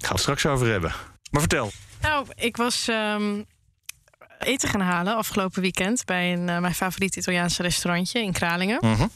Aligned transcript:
Ik 0.00 0.06
ga 0.06 0.12
het 0.12 0.20
straks 0.20 0.46
over 0.46 0.66
hebben. 0.66 0.92
Maar 1.30 1.40
vertel. 1.40 1.70
Nou, 2.00 2.26
ik 2.34 2.56
was 2.56 2.88
ehm, 2.88 3.42
eten 4.38 4.68
gaan 4.68 4.80
halen 4.80 5.16
afgelopen 5.16 5.62
weekend 5.62 6.04
bij 6.04 6.32
een, 6.32 6.48
eh, 6.48 6.58
mijn 6.58 6.74
favoriete 6.74 7.18
Italiaanse 7.18 7.62
restaurantje 7.62 8.22
in 8.22 8.32
Kralingen. 8.32 8.78
Mhm. 8.80 9.06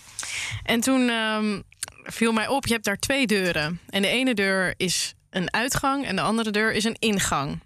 En 0.63 0.81
toen 0.81 1.09
ehm, 1.09 1.61
viel 2.03 2.33
mij 2.33 2.49
op, 2.49 2.67
je 2.67 2.73
hebt 2.73 2.85
daar 2.85 2.99
twee 2.99 3.27
deuren. 3.27 3.81
En 3.89 4.03
de 4.03 4.09
ene 4.09 4.35
deur 4.35 4.75
is 4.77 5.15
een 5.31 5.53
uitgang 5.53 6.07
en 6.07 6.17
de 6.17 6.23
andere 6.23 6.51
deur 6.51 6.73
is 6.73 6.85
een 6.85 6.97
ingang. 6.99 7.61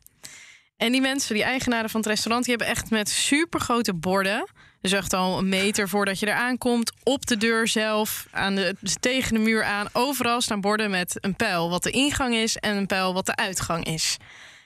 En 0.77 0.93
die 0.93 1.01
mensen, 1.01 1.35
die 1.35 1.45
eigenaren 1.45 1.91
van 1.91 2.01
het 2.01 2.09
restaurant, 2.09 2.45
die 2.45 2.57
hebben 2.57 2.77
echt 2.77 2.91
met 2.91 3.09
supergrote 3.09 3.95
borden. 3.95 4.49
Dus 4.81 4.93
echt 4.93 5.13
al 5.13 5.39
een 5.39 5.49
meter 5.49 5.89
voordat 5.89 6.19
je 6.19 6.27
er 6.27 6.37
aankomt. 6.37 6.93
Op 7.03 7.27
de 7.27 7.37
deur 7.37 7.69
zelf, 7.69 8.27
aan 8.31 8.55
de, 8.55 8.77
tegen 9.01 9.35
de 9.35 9.41
muur 9.41 9.65
aan. 9.65 9.87
Overal 9.93 10.41
staan 10.41 10.61
borden 10.61 10.91
met 10.91 11.17
een 11.21 11.35
pijl 11.37 11.71
wat 11.71 11.83
de 11.83 11.91
ingang 11.91 12.35
is 12.35 12.57
en 12.57 12.77
een 12.77 12.87
pijl 12.87 13.15
wat 13.15 13.27
de 13.27 13.37
uitgang 13.37 13.85
is. 13.85 14.17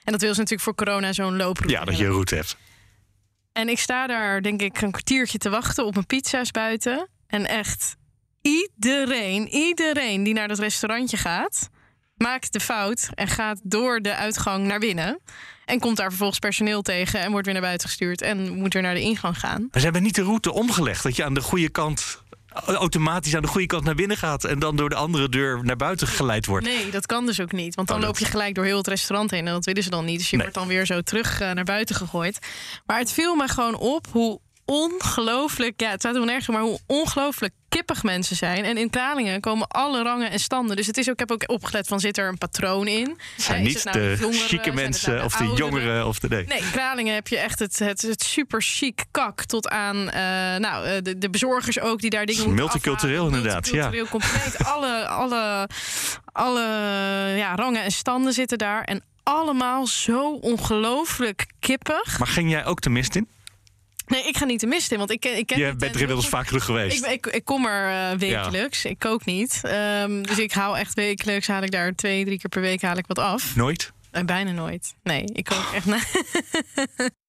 En 0.03 0.11
dat 0.11 0.21
wil 0.21 0.33
ze 0.33 0.39
natuurlijk 0.39 0.67
voor 0.67 0.75
corona 0.85 1.13
zo'n 1.13 1.35
looproute 1.35 1.73
Ja, 1.73 1.85
dat 1.85 1.97
je 1.97 2.05
een 2.05 2.11
route 2.11 2.35
hebt. 2.35 2.57
en 3.53 3.69
ik 3.69 3.79
sta 3.79 4.07
daar, 4.07 4.41
denk 4.41 4.61
ik, 4.61 4.81
een 4.81 4.91
kwartiertje 4.91 5.37
te 5.37 5.49
wachten 5.49 5.85
op 5.85 5.93
mijn 5.93 6.05
pizza's 6.05 6.51
buiten. 6.51 7.09
En 7.27 7.45
echt 7.47 7.95
iedereen, 8.41 9.47
iedereen 9.47 10.23
die 10.23 10.33
naar 10.33 10.47
dat 10.47 10.59
restaurantje 10.59 11.17
gaat, 11.17 11.69
maakt 12.15 12.53
de 12.53 12.59
fout 12.59 13.09
en 13.13 13.27
gaat 13.27 13.59
door 13.63 13.99
de 13.99 14.15
uitgang 14.15 14.65
naar 14.65 14.79
binnen. 14.79 15.19
En 15.65 15.79
komt 15.79 15.97
daar 15.97 16.09
vervolgens 16.09 16.39
personeel 16.39 16.81
tegen 16.81 17.19
en 17.19 17.31
wordt 17.31 17.45
weer 17.45 17.53
naar 17.55 17.63
buiten 17.63 17.87
gestuurd 17.87 18.21
en 18.21 18.53
moet 18.53 18.73
weer 18.73 18.81
naar 18.83 18.93
de 18.93 19.01
ingang 19.01 19.39
gaan. 19.39 19.61
Maar 19.61 19.79
ze 19.79 19.83
hebben 19.83 20.03
niet 20.03 20.15
de 20.15 20.23
route 20.23 20.53
omgelegd. 20.53 21.03
Dat 21.03 21.15
je 21.15 21.23
aan 21.23 21.33
de 21.33 21.41
goede 21.41 21.69
kant 21.69 22.21
automatisch 22.65 23.35
aan 23.35 23.41
de 23.41 23.47
goede 23.47 23.67
kant 23.67 23.83
naar 23.83 23.95
binnen 23.95 24.17
gaat 24.17 24.43
en 24.43 24.59
dan 24.59 24.75
door 24.75 24.89
de 24.89 24.95
andere 24.95 25.29
deur 25.29 25.59
naar 25.63 25.75
buiten 25.75 26.07
geleid 26.07 26.45
wordt. 26.45 26.65
Nee, 26.65 26.89
dat 26.91 27.05
kan 27.05 27.25
dus 27.25 27.39
ook 27.41 27.51
niet. 27.51 27.75
Want 27.75 27.87
dan 27.87 27.97
Oh, 27.97 28.03
dat- 28.03 28.11
loop 28.11 28.25
je 28.27 28.31
gelijk 28.31 28.55
door 28.55 28.65
heel 28.65 28.77
het 28.77 28.87
restaurant 28.87 29.31
heen. 29.31 29.47
En 29.47 29.53
dat 29.53 29.65
willen 29.65 29.83
ze 29.83 29.89
dan 29.89 30.05
niet. 30.05 30.17
Dus 30.17 30.29
je 30.29 30.35
Nee. 30.35 30.45
wordt 30.45 30.59
dan 30.59 30.67
weer 30.67 30.85
zo 30.85 31.01
terug 31.01 31.39
eh, 31.41 31.51
naar 31.51 31.63
buiten 31.63 31.95
gegooid. 31.95 32.39
Maar 32.85 32.99
het 32.99 33.11
viel 33.11 33.35
me 33.35 33.47
gewoon 33.47 33.75
op 33.75 34.07
hoe 34.11 34.39
ongelooflijk... 34.65 35.81
Ja, 35.81 35.89
het 35.89 35.99
staat 35.99 36.15
er 36.15 36.25
nergens, 36.25 36.47
maar 36.47 36.61
hoe 36.61 36.79
ongelooflijk 36.87 37.53
kippig 37.69 38.03
mensen 38.03 38.35
zijn. 38.35 38.65
En 38.65 38.77
in 38.77 38.89
Kralingen 38.89 39.41
komen 39.41 39.67
alle 39.67 40.03
rangen 40.03 40.31
en 40.31 40.39
standen. 40.39 40.75
Dus 40.75 40.87
het 40.87 40.97
is 40.97 41.07
ook, 41.07 41.13
ik 41.13 41.19
heb 41.19 41.31
ook 41.31 41.43
opgelet 41.49 41.87
van, 41.87 41.99
zit 41.99 42.17
er 42.17 42.27
een 42.27 42.37
patroon 42.37 42.87
in? 42.87 43.17
Zijn 43.37 43.63
Ja, 43.63 43.67
niet 43.67 43.83
nou 43.83 43.97
de 43.97 44.17
jongeren? 44.19 44.47
chique 44.47 44.71
mensen 44.73 45.13
nou 45.13 45.25
of 45.25 45.35
de 45.35 45.53
jongeren 45.55 46.07
of 46.07 46.19
de 46.19 46.27
nee. 46.27 46.45
Nee, 46.45 46.57
in 46.59 46.71
Kralingen 46.71 47.13
heb 47.13 47.27
je 47.27 47.37
echt 47.37 47.59
het, 47.59 47.79
het, 47.79 48.01
het 48.01 48.23
super 48.23 48.61
chic 48.61 49.03
kak 49.11 49.43
tot 49.43 49.69
aan 49.69 50.09
eh, 50.09 50.21
nou, 50.57 50.85
eh, 50.85 51.01
de, 51.01 51.17
de 51.17 51.29
bezorgers 51.29 51.79
ook 51.79 51.99
die 51.99 52.09
daar 52.09 52.25
dingen 52.25 52.41
Het 52.41 52.51
is 52.51 52.55
moeten 52.57 52.65
multicultureel 52.65 53.25
afhalen. 53.25 53.37
inderdaad, 53.37 53.67
ja. 53.69 53.89
Multicultureel 53.89 54.41
compleet. 54.41 54.65
alle, 54.73 55.07
alle, 55.07 55.69
alle 56.31 56.61
ja, 57.37 57.55
rangen 57.55 57.83
en 57.83 57.91
standen 57.91 58.33
zitten 58.33 58.57
daar. 58.57 58.83
En 58.83 59.03
allemaal 59.23 59.87
zo 59.87 60.31
ongelooflijk 60.31 61.45
kippig. 61.59 62.19
Maar 62.19 62.27
ging 62.27 62.49
jij 62.49 62.65
ook 62.65 62.81
de 62.81 62.89
mist 62.89 63.15
in? 63.15 63.27
Nee, 64.05 64.23
ik 64.27 64.37
ga 64.37 64.45
niet 64.45 64.59
de 64.59 64.67
mist 64.67 64.91
in, 64.91 64.97
want 64.97 65.11
ik 65.11 65.25
ik 65.25 65.47
ken 65.47 65.57
Je 65.59 65.65
bent 65.65 65.81
er 65.81 65.87
inmiddels 66.01 66.21
heel 66.21 66.29
vaak 66.29 66.45
terug 66.45 66.65
geweest. 66.65 67.05
Ik, 67.05 67.11
ik, 67.11 67.25
ik 67.25 67.45
kom 67.45 67.65
er 67.65 68.11
eh, 68.11 68.17
wekelijks. 68.17 68.85
Ik 68.85 68.99
kook 68.99 69.25
niet. 69.25 69.59
Ehm, 69.63 70.21
dus 70.21 70.39
ik 70.39 70.51
hou 70.51 70.77
echt 70.77 70.93
wekelijks, 70.93 71.47
haal 71.47 71.63
ik 71.63 71.71
daar 71.71 71.95
twee, 71.95 72.25
drie 72.25 72.39
keer 72.39 72.49
per 72.49 72.61
week 72.61 72.81
haal 72.81 72.97
ik 72.97 73.07
wat 73.07 73.19
af. 73.19 73.55
Nooit? 73.55 73.91
En 74.11 74.25
bijna 74.25 74.51
nooit. 74.51 74.93
Nee, 75.03 75.23
ik 75.33 75.43
kook 75.43 75.71
echt... 75.73 75.85
na- 75.85 75.99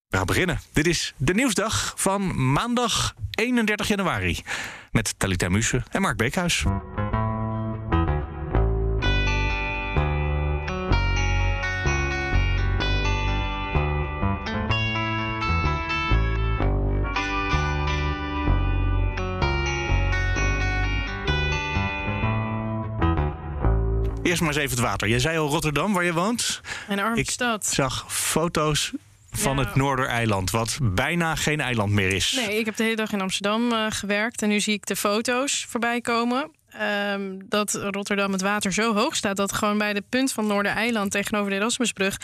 We 0.09 0.17
gaan 0.21 0.27
beginnen. 0.27 0.61
Dit 0.73 0.87
is 0.87 1.15
de 1.17 1.35
nieuwsdag 1.35 1.93
van 1.97 2.53
maandag 2.53 3.15
31 3.31 3.89
januari. 3.89 4.43
Met 4.91 5.15
Talita 5.19 5.49
Muse 5.49 5.83
en 5.91 6.01
Mark 6.01 6.17
Beekhuis. 6.17 6.65
Eerst 24.25 24.41
maar 24.41 24.49
eens 24.49 24.59
even 24.59 24.71
het 24.77 24.81
water. 24.87 25.09
Jij 25.09 25.19
zei 25.19 25.39
al 25.39 25.49
Rotterdam, 25.49 25.93
waar 25.93 26.05
je 26.05 26.13
woont. 26.13 26.61
Mijn 26.89 27.01
arme 27.01 27.17
Ik 27.17 27.31
stad. 27.31 27.67
zag 27.67 28.05
foto's 28.13 28.93
van 29.31 29.57
Ja. 29.57 29.65
het 29.65 29.75
Noordereiland, 29.75 30.51
wat 30.51 30.79
bijna 30.83 31.35
geen 31.35 31.61
eiland 31.61 31.93
meer 31.93 32.13
is. 32.13 32.33
Nee, 32.47 32.59
ik 32.59 32.65
heb 32.65 32.77
de 32.77 32.83
hele 32.83 32.97
dag 32.97 33.13
in 33.13 33.21
Amsterdam 33.21 33.73
eh, 33.73 33.87
gewerkt 33.89 34.43
en 34.43 34.49
nu 34.49 34.61
zie 34.61 34.75
ik 34.75 34.87
de 34.87 34.97
foto's 34.97 35.67
voorbij 35.69 36.01
komen. 36.01 36.51
ehm, 36.71 37.39
dat 37.49 37.73
Rotterdam 37.75 38.33
het 38.33 38.41
water 38.43 38.73
zo 38.73 38.95
hoog 38.95 39.17
staat 39.17 39.37
dat 39.37 39.53
gewoon 39.53 39.79
bij 39.79 39.93
de 39.93 40.03
punt 40.09 40.33
van 40.33 40.47
Noordereiland 40.47 41.11
tegenover 41.11 41.51
de 41.51 41.57
Erasmusbrug 41.57 42.17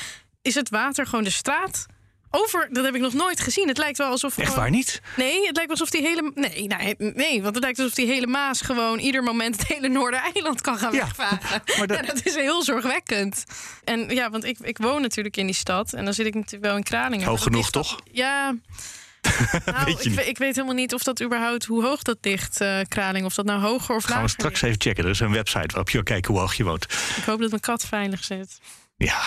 is 0.42 0.54
het 0.54 0.68
water 0.70 1.06
gewoon 1.06 1.24
de 1.24 1.30
straat 1.30 1.86
over. 2.30 2.68
Dat 2.72 2.84
heb 2.84 2.94
ik 2.94 3.00
nog 3.00 3.12
nooit 3.12 3.40
gezien. 3.40 3.68
Het 3.68 3.78
lijkt 3.78 3.98
wel 3.98 4.10
alsof 4.10 4.38
Echt 4.38 4.48
gewoon- 4.48 4.62
waar 4.62 4.70
niet? 4.72 5.00
Nee, 5.16 5.46
het 5.46 5.56
lijkt 5.56 5.70
alsof 5.70 5.90
die 5.90 6.02
hele 6.02 6.32
nee, 6.34 6.66
nee, 6.66 6.94
nee, 7.14 7.42
want 7.42 7.54
het 7.54 7.64
lijkt 7.64 7.78
alsof 7.78 7.94
die 7.94 8.06
hele 8.06 8.26
Maas 8.26 8.60
gewoon 8.60 8.98
ieder 8.98 9.22
moment 9.22 9.56
het 9.58 9.66
hele 9.68 9.88
Noordereiland 9.88 10.60
kan 10.60 10.78
gaan 10.78 10.92
Ja, 10.92 10.98
wegvaren. 11.04 11.38
maar 11.78 11.86
dat- 11.86 11.96
Ja, 11.98 12.02
dat 12.14 12.26
is 12.26 12.34
heel 12.34 12.62
zorgwekkend. 12.62 13.44
En 13.84 14.08
ja, 14.08 14.30
want 14.30 14.44
ik, 14.44 14.58
ik 14.58 14.78
woon 14.78 15.02
natuurlijk 15.02 15.36
in 15.36 15.46
die 15.46 15.54
stad 15.54 15.92
en 15.92 16.04
dan 16.04 16.14
zit 16.14 16.26
ik 16.26 16.34
natuurlijk 16.34 16.64
wel 16.64 16.76
in 16.76 16.82
Kralingen. 16.82 17.26
Hoog 17.26 17.42
genoeg, 17.42 17.70
toch? 17.70 17.98
Ja. 18.12 18.54
Nou, 19.64 19.84
Weet 19.84 20.26
ik, 20.28 20.38
weet 20.38 20.54
helemaal 20.54 20.74
niet 20.76 20.94
of 20.94 21.02
dat 21.02 21.22
überhaupt 21.22 21.64
hoe 21.64 21.84
hoog 21.84 22.02
dat 22.02 22.18
ligt, 22.20 22.60
eh, 22.60 22.78
Kraling. 22.88 23.24
Of 23.24 23.34
dat 23.34 23.44
nou 23.44 23.60
hoger 23.60 23.94
of 23.96 24.02
Gaan 24.04 24.10
we 24.14 24.20
lager 24.20 24.28
straks 24.28 24.62
even 24.62 24.80
checken. 24.80 25.04
Er 25.04 25.10
is 25.10 25.20
een 25.20 25.32
website 25.32 25.66
waarop 25.66 25.88
je 25.90 25.94
kan 25.96 26.04
kijken 26.04 26.30
hoe 26.32 26.40
hoog 26.40 26.54
je 26.54 26.64
woont. 26.64 26.84
Ik 27.16 27.24
hoop 27.26 27.40
dat 27.40 27.48
mijn 27.50 27.60
kat 27.62 27.84
veilig 27.84 28.24
zit. 28.24 28.58
Ja, 29.04 29.20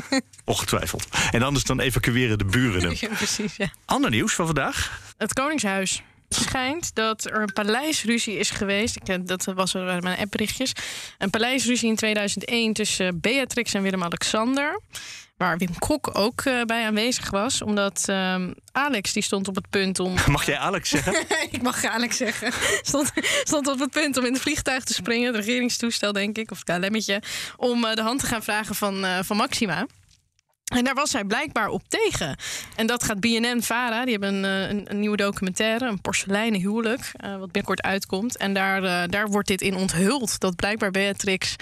ongetwijfeld. 0.44 1.06
En 1.30 1.42
anders 1.42 1.64
dan 1.64 1.80
evacueren 1.80 2.38
de 2.38 2.44
buren 2.44 2.82
hem. 2.88 2.96
Ja, 2.96 3.08
precies, 3.08 3.56
ja. 3.56 3.70
Ander 3.84 4.10
nieuws 4.10 4.34
van 4.34 4.46
vandaag. 4.46 5.00
Het 5.18 5.32
Koningshuis. 5.32 6.02
Het 6.28 6.38
schijnt 6.42 6.94
dat 6.94 7.24
er 7.24 7.42
een 7.42 7.52
paleisruzie 7.52 8.38
is 8.38 8.50
geweest. 8.50 8.96
Ik, 8.96 9.08
eh, 9.08 9.16
dat 9.22 9.44
was 9.44 9.74
er 9.74 10.02
mijn 10.02 10.18
appberichtjes. 10.18 10.72
Een 11.18 11.30
paleisruzie 11.30 11.88
in 11.88 11.96
2001 11.96 12.72
tussen 12.72 13.20
Beatrix 13.20 13.74
en 13.74 13.82
Willem-Alexander. 13.82 14.80
Waar 15.36 15.58
Wim 15.58 15.78
Kok 15.78 16.10
ook 16.12 16.40
eh, 16.40 16.62
bij 16.62 16.86
aanwezig 16.86 17.30
was. 17.30 17.62
Omdat 17.62 18.02
ehm, 18.06 18.52
Alex 18.72 19.12
die 19.12 19.22
stond 19.22 19.48
op 19.48 19.54
het 19.54 19.70
punt 19.70 19.98
om... 20.00 20.14
Mag 20.30 20.46
jij 20.46 20.58
Alex 20.58 20.88
zeggen? 20.88 21.14
ik 21.50 21.62
mag 21.62 21.84
Alex 21.84 22.16
zeggen. 22.16 22.52
Stond, 22.82 23.12
stond 23.44 23.66
op 23.68 23.78
het 23.78 23.90
punt 23.90 24.16
om 24.16 24.24
in 24.24 24.32
het 24.32 24.42
vliegtuig 24.42 24.84
te 24.84 24.94
springen. 24.94 25.34
Het 25.34 25.44
regeringstoestel, 25.44 26.12
denk 26.12 26.38
ik. 26.38 26.50
Of 26.50 26.62
het 26.64 26.78
KLM'tje. 26.78 27.22
Om 27.56 27.84
eh, 27.84 27.94
de 27.94 28.02
hand 28.02 28.20
te 28.20 28.26
gaan 28.26 28.42
vragen 28.42 28.74
van, 28.74 29.04
eh, 29.04 29.18
van 29.22 29.36
Maxima. 29.36 29.86
En 30.64 30.84
daar 30.84 30.94
was 30.94 31.12
hij 31.12 31.24
blijkbaar 31.24 31.68
op 31.68 31.82
tegen. 31.88 32.36
En 32.76 32.86
dat 32.86 33.04
gaat 33.04 33.20
BNN-Vara. 33.20 34.04
Die 34.04 34.12
hebben 34.12 34.34
een, 34.34 34.70
een, 34.70 34.90
een 34.90 35.00
nieuwe 35.00 35.16
documentaire. 35.16 35.86
Een 35.88 36.00
porseleinen 36.00 36.60
huwelijk. 36.60 37.12
wat 37.20 37.38
binnenkort 37.38 37.82
uitkomt. 37.82 38.36
En 38.36 38.54
daar, 38.54 39.08
daar 39.08 39.28
wordt 39.28 39.48
dit 39.48 39.60
in 39.60 39.74
onthuld. 39.74 40.40
Dat 40.40 40.56
blijkbaar 40.56 40.90
Beatrix 40.90 41.56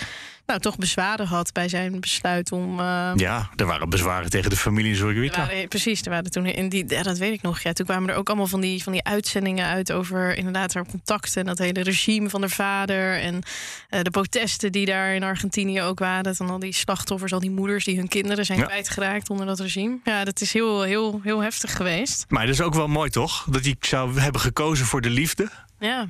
nou, 0.52 0.60
toch 0.64 0.76
bezwaren 0.76 1.26
had 1.26 1.52
bij 1.52 1.68
zijn 1.68 2.00
besluit 2.00 2.52
om... 2.52 2.80
eh, 2.80 3.10
Ja, 3.14 3.50
er 3.56 3.66
waren 3.66 3.88
bezwaren 3.90 4.30
tegen 4.30 4.50
de 4.50 4.56
familie 4.56 4.94
Zorgwita. 4.96 5.48
precies, 5.68 6.02
er 6.02 6.10
waren 6.10 6.30
toen 6.30 6.46
in 6.46 6.68
die, 6.68 6.84
ja, 6.88 7.02
dat 7.02 7.18
weet 7.18 7.32
ik 7.32 7.42
nog. 7.42 7.60
Ja, 7.60 7.72
toen 7.72 7.86
kwamen 7.86 8.10
er 8.10 8.16
ook 8.16 8.28
allemaal 8.28 8.46
van 8.46 8.60
die, 8.60 8.82
van 8.82 8.92
die 8.92 9.04
uitzendingen 9.04 9.66
uit 9.66 9.92
over 9.92 10.36
inderdaad 10.36 10.74
haar 10.74 10.86
contacten 10.86 11.40
en 11.40 11.46
dat 11.46 11.58
hele 11.58 11.82
regime 11.82 12.30
van 12.30 12.40
haar 12.40 12.50
vader 12.50 13.20
en 13.20 13.42
eh, 13.88 14.00
de 14.02 14.10
protesten 14.10 14.72
die 14.72 14.86
daar 14.86 15.14
in 15.14 15.22
Argentinië 15.22 15.82
ook 15.82 15.98
waren. 15.98 16.36
Van 16.36 16.50
al 16.50 16.58
die 16.58 16.72
slachtoffers, 16.74 17.32
al 17.32 17.40
die 17.40 17.50
moeders 17.50 17.84
die 17.84 17.96
hun 17.96 18.08
kinderen 18.08 18.44
zijn 18.44 18.58
Ja. 18.58 18.64
kwijtgeraakt 18.64 19.30
onder 19.30 19.46
dat 19.46 19.60
regime. 19.60 19.98
Ja, 20.04 20.24
dat 20.24 20.40
is 20.40 20.52
heel, 20.52 20.82
heel, 20.82 21.20
heel 21.22 21.40
heftig 21.40 21.76
geweest. 21.76 22.24
Maar 22.28 22.40
het 22.42 22.50
is 22.50 22.60
ook 22.60 22.74
wel 22.74 22.88
mooi 22.88 23.10
toch? 23.10 23.46
Dat 23.50 23.64
hij 23.64 23.76
zou 23.80 24.20
hebben 24.20 24.40
gekozen 24.40 24.86
voor 24.86 25.00
de 25.00 25.10
liefde. 25.10 25.48
Ja, 25.78 26.06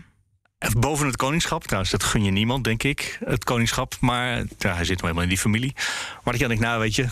boven 0.79 1.07
het 1.07 1.17
koningschap. 1.17 1.63
Trouwens, 1.65 1.91
dat 1.93 2.03
gun 2.03 2.25
je 2.25 2.31
niemand, 2.31 2.65
denk 2.65 2.83
ik, 2.83 3.19
het 3.25 3.45
koningschap. 3.45 3.95
Maar 4.01 4.37
ja, 4.59 4.75
hij 4.75 4.85
zit 4.85 4.89
nog 4.97 5.01
helemaal 5.01 5.23
in 5.23 5.29
die 5.29 5.39
familie. 5.39 5.73
Maar 6.25 6.33
dat 6.33 6.39
je 6.39 6.49
denkt, 6.49 6.63
nou 6.63 6.81
weet 6.81 6.95
je, 6.95 7.07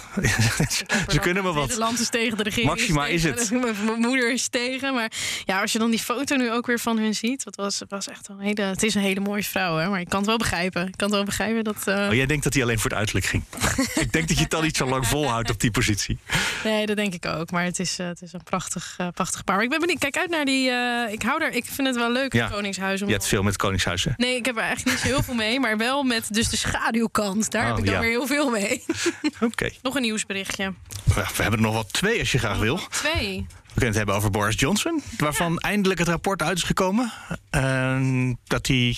ze 1.14 1.18
kunnen 1.20 1.42
me 1.42 1.52
wat. 1.52 1.66
Nederland 1.66 2.00
is 2.00 2.08
tegen 2.08 2.36
de 2.36 2.42
regering. 2.42 2.68
Maxima 2.70 3.06
is 3.06 3.22
tegen, 3.22 3.38
het. 3.38 3.50
Mijn 3.84 4.00
moeder 4.00 4.32
is 4.32 4.48
tegen. 4.48 4.94
Maar 4.94 5.12
ja, 5.44 5.60
als 5.60 5.72
je 5.72 5.78
dan 5.78 5.90
die 5.90 5.98
foto 5.98 6.36
nu 6.36 6.52
ook 6.52 6.66
weer 6.66 6.78
van 6.78 6.98
hun 6.98 7.14
ziet. 7.14 7.44
Dat 7.44 7.56
was, 7.56 7.82
was 7.88 8.08
echt 8.08 8.28
een 8.28 8.38
hele. 8.40 8.62
Het 8.62 8.82
is 8.82 8.94
een 8.94 9.02
hele 9.02 9.20
mooie 9.20 9.44
vrouw, 9.44 9.76
hè? 9.76 9.88
Maar 9.88 10.00
ik 10.00 10.08
kan 10.08 10.18
het 10.18 10.28
wel 10.28 10.38
begrijpen. 10.38 10.86
Ik 10.86 10.96
kan 10.96 11.06
het 11.06 11.16
wel 11.16 11.24
begrijpen 11.24 11.64
dat. 11.64 11.86
eh, 11.86 12.06
Oh, 12.08 12.14
jij 12.14 12.26
denkt 12.26 12.44
dat 12.44 12.54
hij 12.54 12.62
alleen 12.62 12.78
voor 12.78 12.90
het 12.90 12.98
uiterlijk 12.98 13.26
ging. 13.26 13.42
ik 14.04 14.12
denk 14.12 14.28
dat 14.28 14.36
je 14.36 14.44
het 14.44 14.54
al 14.54 14.62
niet 14.62 14.76
zo 14.76 14.86
lang 14.86 15.06
volhoudt 15.06 15.50
op 15.50 15.60
die 15.60 15.70
positie. 15.70 16.18
Nee, 16.64 16.86
dat 16.86 16.96
denk 16.96 17.14
ik 17.14 17.26
ook. 17.26 17.50
Maar 17.50 17.64
het 17.64 17.78
is, 17.78 17.98
eh, 17.98 18.06
het 18.06 18.22
is 18.22 18.32
een 18.32 18.42
prachtig, 18.42 18.94
eh, 18.98 19.08
prachtig 19.14 19.44
paar. 19.44 19.54
Maar 19.54 19.64
ik 19.64 19.70
ben 19.70 19.80
benieuwd. 19.80 19.98
Kijk 19.98 20.16
uit 20.16 20.30
naar 20.30 20.44
die. 20.44 20.70
ik 21.12 21.22
hou 21.22 21.42
er. 21.44 21.52
Ik 21.52 21.64
vind 21.64 21.86
het 21.86 21.96
wel 21.96 22.12
leuk, 22.12 22.32
Ja. 22.32 22.44
het 22.44 22.52
Koningshuis. 22.54 23.00
Om 23.02 23.06
Je 23.08 23.12
hebt 23.14 23.26
veel 23.26 23.39
met 23.42 23.52
het 23.52 23.62
Koningshuis. 23.62 24.04
hè? 24.04 24.10
Nee, 24.16 24.36
ik 24.36 24.46
heb 24.46 24.56
er 24.56 24.62
eigenlijk 24.62 24.90
niet 24.96 25.06
zo 25.06 25.12
heel 25.14 25.22
veel 25.22 25.34
mee. 25.34 25.60
Maar 25.60 25.76
wel 25.76 26.02
met 26.02 26.28
dus 26.34 26.48
de 26.48 26.56
schaduwkant. 26.56 27.50
Daar 27.50 27.62
Oh, 27.62 27.68
heb 27.68 27.78
ik 27.78 27.84
dan 27.84 27.94
ja. 27.94 28.00
weer 28.00 28.10
heel 28.10 28.26
veel 28.26 28.50
mee. 28.50 28.84
Oké. 29.40 29.70
Nog 29.82 29.94
een 29.94 30.02
nieuwsberichtje. 30.02 30.74
We 31.14 31.22
hebben 31.42 31.52
er 31.58 31.60
nog 31.64 31.72
wel 31.72 31.86
twee 31.86 32.18
als 32.18 32.32
je 32.32 32.38
graag 32.38 32.58
wil. 32.58 32.80
Twee. 32.90 33.46
We 33.48 33.70
kunnen 33.76 33.86
het 33.88 33.96
hebben 33.96 34.14
over 34.14 34.30
Boris 34.30 34.60
Johnson. 34.60 35.02
Waarvan 35.16 35.58
eindelijk 35.58 35.98
het 35.98 36.08
rapport 36.08 36.42
uit 36.42 36.56
is 36.56 36.62
gekomen. 36.62 37.12
eh, 37.50 38.00
dat 38.44 38.66
hij 38.66 38.96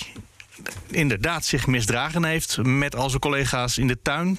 inderdaad 0.90 1.44
zich 1.44 1.66
misdragen 1.66 2.24
heeft 2.24 2.58
met 2.62 2.96
al 2.96 3.08
zijn 3.08 3.20
collega's 3.20 3.78
in 3.78 3.86
de 3.86 3.98
tuin. 4.02 4.38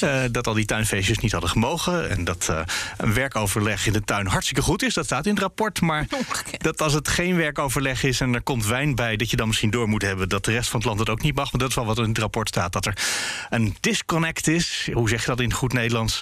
Eh, 0.00 0.22
dat 0.30 0.46
al 0.46 0.54
die 0.54 0.64
tuinfeestjes 0.64 1.18
niet 1.18 1.32
hadden 1.32 1.50
gemogen. 1.50 2.10
En 2.10 2.24
dat 2.24 2.48
eh, 2.50 2.60
een 2.96 3.14
werkoverleg 3.14 3.86
in 3.86 3.92
de 3.92 4.04
tuin 4.04 4.26
hartstikke 4.26 4.62
goed 4.62 4.82
is. 4.82 4.94
Dat 4.94 5.04
staat 5.04 5.26
in 5.26 5.32
het 5.32 5.42
rapport. 5.42 5.80
Maar 5.80 6.06
dat 6.58 6.82
als 6.82 6.92
het 6.92 7.08
geen 7.08 7.36
werkoverleg 7.36 8.02
is 8.02 8.20
en 8.20 8.34
er 8.34 8.42
komt 8.42 8.66
wijn 8.66 8.94
bij... 8.94 9.16
dat 9.16 9.30
je 9.30 9.36
dan 9.36 9.46
misschien 9.46 9.70
door 9.70 9.88
moet 9.88 10.02
hebben 10.02 10.28
dat 10.28 10.44
de 10.44 10.52
rest 10.52 10.68
van 10.68 10.78
het 10.78 10.88
land 10.88 11.00
het 11.00 11.08
ook 11.08 11.22
niet 11.22 11.34
mag. 11.34 11.52
Maar 11.52 11.60
dat 11.60 11.70
is 11.70 11.74
wel 11.74 11.86
wat 11.86 11.98
in 11.98 12.08
het 12.08 12.18
rapport 12.18 12.48
staat. 12.48 12.72
Dat 12.72 12.86
er 12.86 12.98
een 13.50 13.76
disconnect 13.80 14.48
is. 14.48 14.88
Hoe 14.92 15.08
zeg 15.08 15.20
je 15.20 15.26
dat 15.26 15.40
in 15.40 15.52
goed 15.52 15.72
Nederlands? 15.72 16.20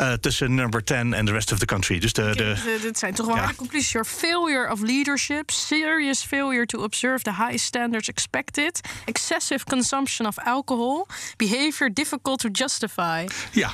Eh, 0.00 0.12
tussen 0.12 0.54
number 0.54 0.84
10 0.84 1.12
en 1.14 1.24
the 1.24 1.32
rest 1.32 1.52
of 1.52 1.58
the 1.58 1.64
country. 1.66 1.98
Dus 1.98 2.12
de, 2.12 2.22
de, 2.36 2.60
Dit- 2.64 2.82
Dit 2.82 2.98
zijn 2.98 3.14
toch 3.14 3.26
wel 3.26 3.34
Ja. 3.34 3.40
harde 3.40 3.56
conclusies. 3.56 3.92
Your 3.92 4.06
failure 4.08 4.70
of 4.72 4.80
leadership, 4.80 5.50
serious 5.50 6.22
failure 6.22 6.66
to 6.66 6.82
observe 6.82 7.22
the 7.22 7.34
high 7.34 7.56
standards 7.56 8.08
expected, 8.08 8.80
excessive 9.04 9.64
consumption 9.64 10.26
of 10.28 10.38
alcohol, 10.38 11.06
behavior 11.36 11.92
difficult 11.92 12.38
to 12.38 12.48
justify. 12.48 13.26
Ja, 13.52 13.70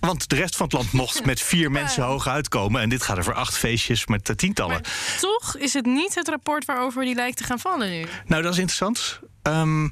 want 0.00 0.28
de 0.28 0.36
rest 0.36 0.56
van 0.56 0.66
het 0.66 0.74
land 0.74 0.92
mocht 0.92 1.24
met 1.24 1.40
vier 1.40 1.70
mensen 1.70 2.02
hoog 2.02 2.26
uitkomen. 2.28 2.80
En 2.80 2.88
dit 2.88 3.02
gaat 3.02 3.18
over 3.18 3.34
acht 3.34 3.56
feestjes 3.58 4.06
met 4.06 4.28
eh, 4.28 4.36
tientallen. 4.36 4.72
Maar 4.82 5.16
toch 5.20 5.56
is 5.56 5.72
het 5.74 5.86
niet 5.86 6.14
het 6.14 6.28
rapport 6.28 6.64
waarover 6.64 7.04
die 7.04 7.14
lijkt 7.14 7.36
te 7.36 7.44
gaan 7.44 7.58
vallen 7.58 7.90
nu. 7.90 8.06
Nou, 8.26 8.42
dat 8.42 8.52
is 8.52 8.58
interessant. 8.58 9.20
Ehm, 9.42 9.84
er 9.84 9.90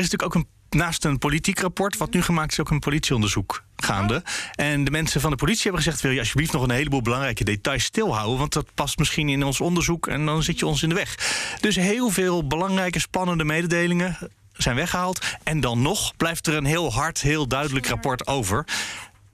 is 0.00 0.10
natuurlijk 0.10 0.22
ook 0.22 0.34
een. 0.34 0.48
Naast 0.74 1.04
een 1.04 1.18
politiek 1.18 1.60
rapport, 1.60 1.96
wat 1.96 2.12
nu 2.12 2.22
gemaakt 2.22 2.52
is, 2.52 2.60
ook 2.60 2.70
een 2.70 2.78
politieonderzoek 2.78 3.64
gaande. 3.76 4.22
En 4.54 4.84
de 4.84 4.90
mensen 4.90 5.20
van 5.20 5.30
de 5.30 5.36
politie 5.36 5.62
hebben 5.62 5.82
gezegd: 5.82 6.00
wil 6.00 6.10
je 6.10 6.18
alsjeblieft 6.18 6.52
nog 6.52 6.62
een 6.62 6.70
heleboel 6.70 7.02
belangrijke 7.02 7.44
details 7.44 7.84
stilhouden? 7.84 8.38
Want 8.38 8.52
dat 8.52 8.74
past 8.74 8.98
misschien 8.98 9.28
in 9.28 9.42
ons 9.42 9.60
onderzoek 9.60 10.06
en 10.06 10.26
dan 10.26 10.42
zit 10.42 10.58
je 10.58 10.66
ons 10.66 10.82
in 10.82 10.88
de 10.88 10.94
weg. 10.94 11.14
Dus 11.60 11.76
heel 11.76 12.10
veel 12.10 12.46
belangrijke, 12.46 12.98
spannende 12.98 13.44
mededelingen 13.44 14.18
zijn 14.52 14.76
weggehaald. 14.76 15.18
En 15.42 15.60
dan 15.60 15.82
nog 15.82 16.16
blijft 16.16 16.46
er 16.46 16.54
een 16.54 16.64
heel 16.64 16.92
hard, 16.92 17.20
heel 17.20 17.48
duidelijk 17.48 17.86
rapport 17.86 18.26
over. 18.26 18.64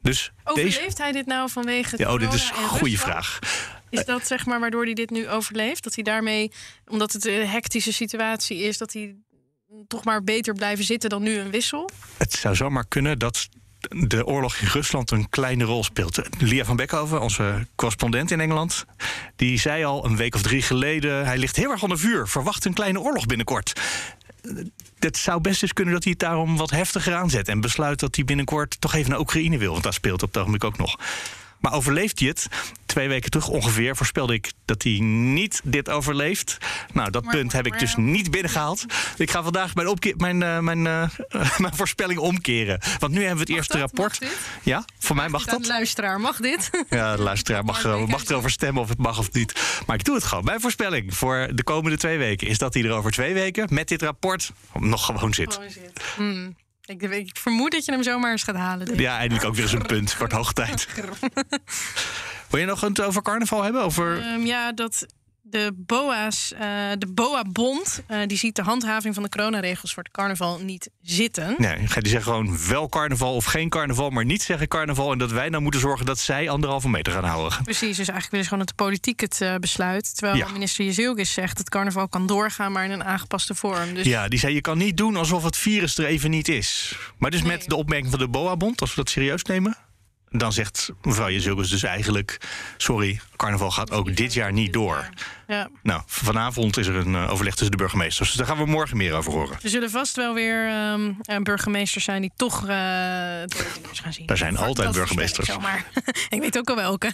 Dus 0.03 0.33
Overleeft 0.45 0.79
deze. 0.79 1.03
hij 1.03 1.13
dit 1.13 1.27
nou 1.27 1.51
vanwege 1.51 1.95
Ja, 1.99 2.13
oh, 2.13 2.19
dit 2.19 2.33
is 2.33 2.51
een 2.51 2.63
en 2.63 2.69
goede 2.69 2.99
vraag. 2.99 3.39
Is 3.91 4.05
dat 4.05 4.27
zeg 4.27 4.47
maar 4.47 4.61
waardoor 4.61 4.85
hij 4.85 4.95
dit 4.95 5.11
nu 5.11 5.29
overleeft? 5.29 5.85
Dat 5.85 5.95
hij 5.95 6.05
daarmee, 6.05 6.53
omdat 6.87 7.13
het 7.13 7.27
een 7.27 7.49
hectische 7.49 7.93
situatie 7.93 8.59
is, 8.59 8.79
dat 8.79 8.93
hij 8.93 9.15
toch 9.87 10.05
maar 10.05 10.25
beter 10.25 10.55
blijven 10.55 10.85
zitten 10.85 11.11
dan 11.11 11.23
nu 11.23 11.39
een 11.39 11.51
wissel? 11.51 11.91
Het 12.17 12.33
zou 12.33 12.55
zomaar 12.55 12.85
kunnen 12.89 13.19
dat 13.19 13.49
de 13.89 14.27
oorlog 14.27 14.57
in 14.57 14.67
Rusland 14.67 15.11
een 15.11 15.29
kleine 15.29 15.65
rol 15.65 15.85
speelt. 15.85 16.21
Lia 16.39 16.65
van 16.65 16.77
Beckhoven, 16.77 17.21
onze 17.21 17.67
correspondent 17.75 18.31
in 18.31 18.41
Engeland, 18.41 18.85
die 19.37 19.59
zei 19.59 19.85
al 19.85 20.05
een 20.05 20.17
week 20.17 20.35
of 20.35 20.43
drie 20.43 20.63
geleden: 20.63 21.25
hij 21.25 21.39
ligt 21.39 21.57
heel 21.57 21.71
erg 21.71 21.83
onder 21.83 21.99
vuur. 21.99 22.29
Verwacht 22.29 22.65
een 22.65 22.75
kleine 22.75 23.01
oorlog 23.01 23.27
binnenkort. 23.27 23.81
Het 24.99 25.17
zou 25.17 25.41
best 25.41 25.63
eens 25.63 25.73
kunnen 25.73 25.95
dat 25.95 26.03
hij 26.03 26.13
het 26.13 26.21
daarom 26.21 26.57
wat 26.57 26.71
heftiger 26.71 27.15
aanzet 27.15 27.49
en 27.49 27.61
besluit 27.61 28.01
dat 28.01 28.17
hij 28.17 28.25
binnenkort 28.25 28.81
toch 28.81 28.95
even 28.95 29.11
naar 29.11 29.21
Oekraïne 29.21 29.59
wil, 29.59 29.73
want 29.73 29.83
daar 29.83 29.93
speelt 29.93 30.23
op 30.23 30.29
het 30.29 30.39
ogenblik 30.39 30.65
ook 30.65 30.79
nog. 30.79 30.97
Maar 31.61 31.73
overleeft 31.73 32.19
hij 32.19 32.29
het? 32.29 32.47
Twee 32.87 33.09
weken 33.09 33.31
terug 33.31 33.49
ongeveer 33.49 33.97
voorspelde 33.97 34.35
ik 34.35 34.53
dat 34.65 34.83
hij 34.83 34.99
niet 35.01 35.61
dit 35.65 35.89
overleeft. 35.91 36.57
Nou, 36.93 37.11
dat 37.11 37.27
punt 37.27 37.53
heb 37.53 37.67
ik 37.67 37.79
dus 37.79 37.97
niet 37.97 38.31
binnengehaald. 38.31 38.85
Ik 39.17 39.31
ga 39.31 39.43
vandaag 39.43 39.75
mijn, 39.75 39.89
opke- 39.89 40.15
mijn, 40.17 40.43
eh, 40.43 40.59
mijn, 40.59 40.87
eh, 40.87 41.09
mijn 41.59 41.75
voorspelling 41.75 42.19
omkeren. 42.21 42.81
Want 42.99 43.13
nu 43.13 43.19
hebben 43.19 43.35
we 43.37 43.41
het 43.41 43.51
eerste 43.59 43.73
dat? 43.73 43.81
rapport. 43.83 44.21
Mag 44.21 44.31
dit? 44.31 44.39
Ja, 44.63 44.85
voor 44.99 45.17
mij 45.17 45.29
mag 45.29 45.45
dat. 45.45 45.63
de 45.63 45.69
luisteraar, 45.69 46.21
mag 46.21 46.37
dit? 46.37 46.71
Ja, 46.91 47.17
de 47.17 47.23
luisteraar 47.23 47.65
mag, 47.65 47.83
er- 47.85 48.09
mag 48.09 48.25
erover 48.25 48.51
stemmen 48.51 48.83
of 48.83 48.89
het 48.89 48.99
mag 48.99 49.19
of 49.19 49.33
niet. 49.33 49.61
Maar 49.87 49.97
ik 49.97 50.05
doe 50.05 50.15
het 50.15 50.25
gewoon. 50.25 50.45
Mijn 50.45 50.61
voorspelling 50.61 51.15
voor 51.17 51.49
de 51.55 51.63
komende 51.63 51.97
twee 51.97 52.19
weken 52.19 52.47
is 52.47 52.59
dat 52.59 52.75
hij 52.75 52.83
er 52.85 52.91
over 52.93 53.11
twee 53.11 53.35
weken 53.35 53.69
met 53.71 53.89
dit 53.89 54.03
rapport 54.03 54.53
nog 54.79 55.05
gewoon 55.07 55.35
zit. 55.35 55.59
Hmm. 56.17 56.57
Ik, 56.91 57.03
ik 57.03 57.37
vermoed 57.39 57.71
dat 57.71 57.85
je 57.85 57.93
hem 57.93 58.03
zomaar 58.03 58.31
eens 58.31 58.43
gaat 58.43 58.57
halen. 58.57 58.87
denk. 58.87 59.01
Ja, 59.01 59.19
eindelijk 59.19 59.47
ook 59.47 59.55
weer 59.55 59.63
eens 59.63 59.73
een 59.73 59.87
punt. 59.87 60.17
Wordt 60.19 60.33
hoog 60.33 60.53
tijd. 60.53 60.89
Wil 62.49 62.61
je 62.61 62.67
nog 62.67 62.81
het 62.81 63.01
over 63.01 63.23
carnaval 63.23 63.63
hebben? 63.63 63.83
Over... 63.83 64.21
Ehm, 64.21 64.41
ja, 64.41 64.73
dat 64.73 65.07
de 65.43 65.73
BOA's, 65.77 66.53
eh, 66.53 66.61
de 66.99 67.07
BOA-bond, 67.07 68.03
eh, 68.07 68.19
die 68.27 68.39
ziet 68.39 68.57
de 68.57 68.63
handhaving 68.63 69.15
van 69.15 69.23
de 69.23 69.29
coronaregels 69.29 69.95
voor 69.95 70.03
het 70.03 70.13
carnaval 70.13 70.59
niet 70.59 70.91
zitten. 71.03 71.55
Nee, 71.59 71.77
die 71.77 71.89
zeggen 72.09 72.23
gewoon 72.23 72.59
wel 72.69 72.89
carnaval 72.89 73.35
of 73.35 73.45
geen 73.45 73.69
carnaval, 73.69 74.11
maar 74.11 74.25
niet 74.25 74.43
zeggen 74.43 74.69
carnaval. 74.69 75.13
En 75.13 75.19
dat 75.19 75.31
wij 75.31 75.49
nou 75.49 75.63
moeten 75.63 75.81
zorgen 75.81 76.07
dat 76.07 76.19
zij 76.19 76.49
anderhalve 76.49 76.89
meter 76.89 77.13
gaan 77.13 77.25
houden. 77.25 77.63
Precies, 77.63 77.97
dus 77.97 78.09
eigenlijk 78.09 78.31
willen 78.31 78.45
ze 78.45 78.51
gewoon 78.51 78.67
dat 78.67 78.77
de 78.77 78.85
politiek 78.85 79.21
het 79.21 79.41
eh, 79.41 79.55
besluit. 79.55 80.15
Terwijl 80.17 80.37
Ja. 80.39 80.49
minister 80.49 80.85
Jezielkes 80.85 81.33
zegt 81.33 81.57
dat 81.57 81.69
carnaval 81.69 82.09
kan 82.09 82.27
doorgaan, 82.27 82.73
maar 82.73 82.85
in 82.85 82.91
een 82.91 83.05
aangepaste 83.05 83.55
vorm. 83.55 83.95
Dus 83.95 84.07
Ja, 84.07 84.29
die 84.29 84.39
zei 84.39 84.55
je 84.55 84.61
kan 84.61 84.79
niet 84.79 84.97
doen 84.97 85.17
alsof 85.17 85.43
het 85.45 85.57
virus 85.57 85.99
er 85.99 86.05
even 86.05 86.31
niet 86.31 86.49
is. 86.49 86.97
Maar 87.19 87.31
dus 87.31 87.43
Nee. 87.43 87.51
met 87.51 87.69
de 87.69 87.77
opmerking 87.77 88.11
van 88.11 88.19
de 88.19 88.29
BOA-bond, 88.29 88.81
als 88.81 88.91
we 88.91 88.97
dat 88.97 89.11
serieus 89.11 89.43
nemen... 89.43 89.77
dan 90.31 90.53
zegt 90.53 90.91
mevrouw 91.03 91.31
Jezilkes 91.31 91.69
dus 91.71 91.83
eigenlijk... 91.83 92.39
sorry, 92.77 93.21
carnaval 93.37 93.71
gaat 93.71 93.91
ook 93.91 94.17
dit 94.17 94.35
jaar 94.35 94.53
niet 94.53 94.73
door. 94.73 95.09
ja. 95.47 95.69
Nou, 95.83 96.03
vanavond 96.07 96.77
is 96.77 96.87
er 96.87 96.95
een 96.95 97.15
eh, 97.15 97.31
overleg 97.33 97.53
tussen 97.53 97.71
de 97.71 97.77
burgemeesters. 97.77 98.29
Dus 98.29 98.37
daar 98.39 98.47
gaan 98.47 98.65
we 98.65 98.71
morgen 98.71 98.97
meer 98.97 99.15
over 99.15 99.33
horen. 99.33 99.59
Er 99.63 99.69
zullen 99.69 99.91
vast 99.91 100.17
wel 100.17 100.35
weer 100.35 100.69
eh, 101.23 101.37
burgemeesters 101.43 102.05
zijn 102.05 102.21
die 102.21 102.33
toch 102.37 102.67
neus 102.67 104.01
gaan 104.03 104.13
zien. 104.13 104.27
Er 104.27 104.37
zijn 104.37 104.55
Dat 104.55 104.65
altijd 104.65 104.89
ik 104.89 104.95
burgemeesters. 104.95 105.47
zomaar. 105.49 105.85
ik 106.29 106.41
weet 106.41 106.59
ook 106.59 106.69
al 106.71 106.77
welke. 106.77 107.13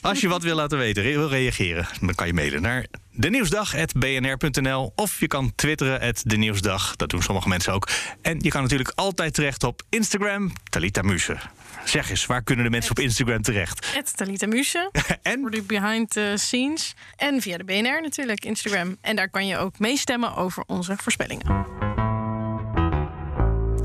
Als 0.00 0.20
je 0.20 0.28
wat 0.28 0.42
wil 0.42 0.56
laten 0.56 0.78
weten, 0.78 1.02
wil 1.02 1.28
reageren... 1.28 1.86
dan 2.00 2.14
kan 2.14 2.26
je 2.26 2.34
mailen 2.34 2.62
naar 2.62 2.86
denieuwsdag.bnr.nl... 3.18 4.92
of 4.94 5.20
je 5.20 5.26
kan 5.26 5.52
twitteren 5.54 6.00
at 6.00 6.22
de 6.24 6.36
Nieuwsdag. 6.36 6.96
Dat 6.96 7.10
doen 7.10 7.22
sommige 7.22 7.48
mensen 7.48 7.72
ook. 7.72 7.88
En 8.22 8.38
je 8.40 8.48
kan 8.48 8.62
natuurlijk 8.62 8.92
altijd 8.94 9.34
terecht 9.34 9.64
op 9.64 9.82
Instagram, 9.88 10.52
Talita 10.70 11.02
Muse. 11.02 11.36
Zeg 11.84 12.10
eens, 12.10 12.26
waar 12.26 12.42
kunnen 12.42 12.64
de 12.64 12.70
mensen 12.70 12.90
op 12.90 12.98
Instagram 12.98 13.42
terecht? 13.42 13.86
Het 13.94 14.16
Talita 14.16 14.46
Muse. 14.46 14.90
en 15.22 15.40
voor 15.40 15.50
de 15.50 15.62
behind 15.62 16.10
the 16.10 16.32
scenes. 16.36 16.94
En 17.16 17.40
via 17.40 17.56
de 17.56 17.64
BNR 17.64 18.02
natuurlijk, 18.02 18.44
Instagram. 18.44 18.96
En 19.00 19.16
daar 19.16 19.30
kan 19.30 19.46
je 19.46 19.58
ook 19.58 19.78
meestemmen 19.78 20.36
over 20.36 20.64
onze 20.66 20.96
voorspellingen. 20.96 21.87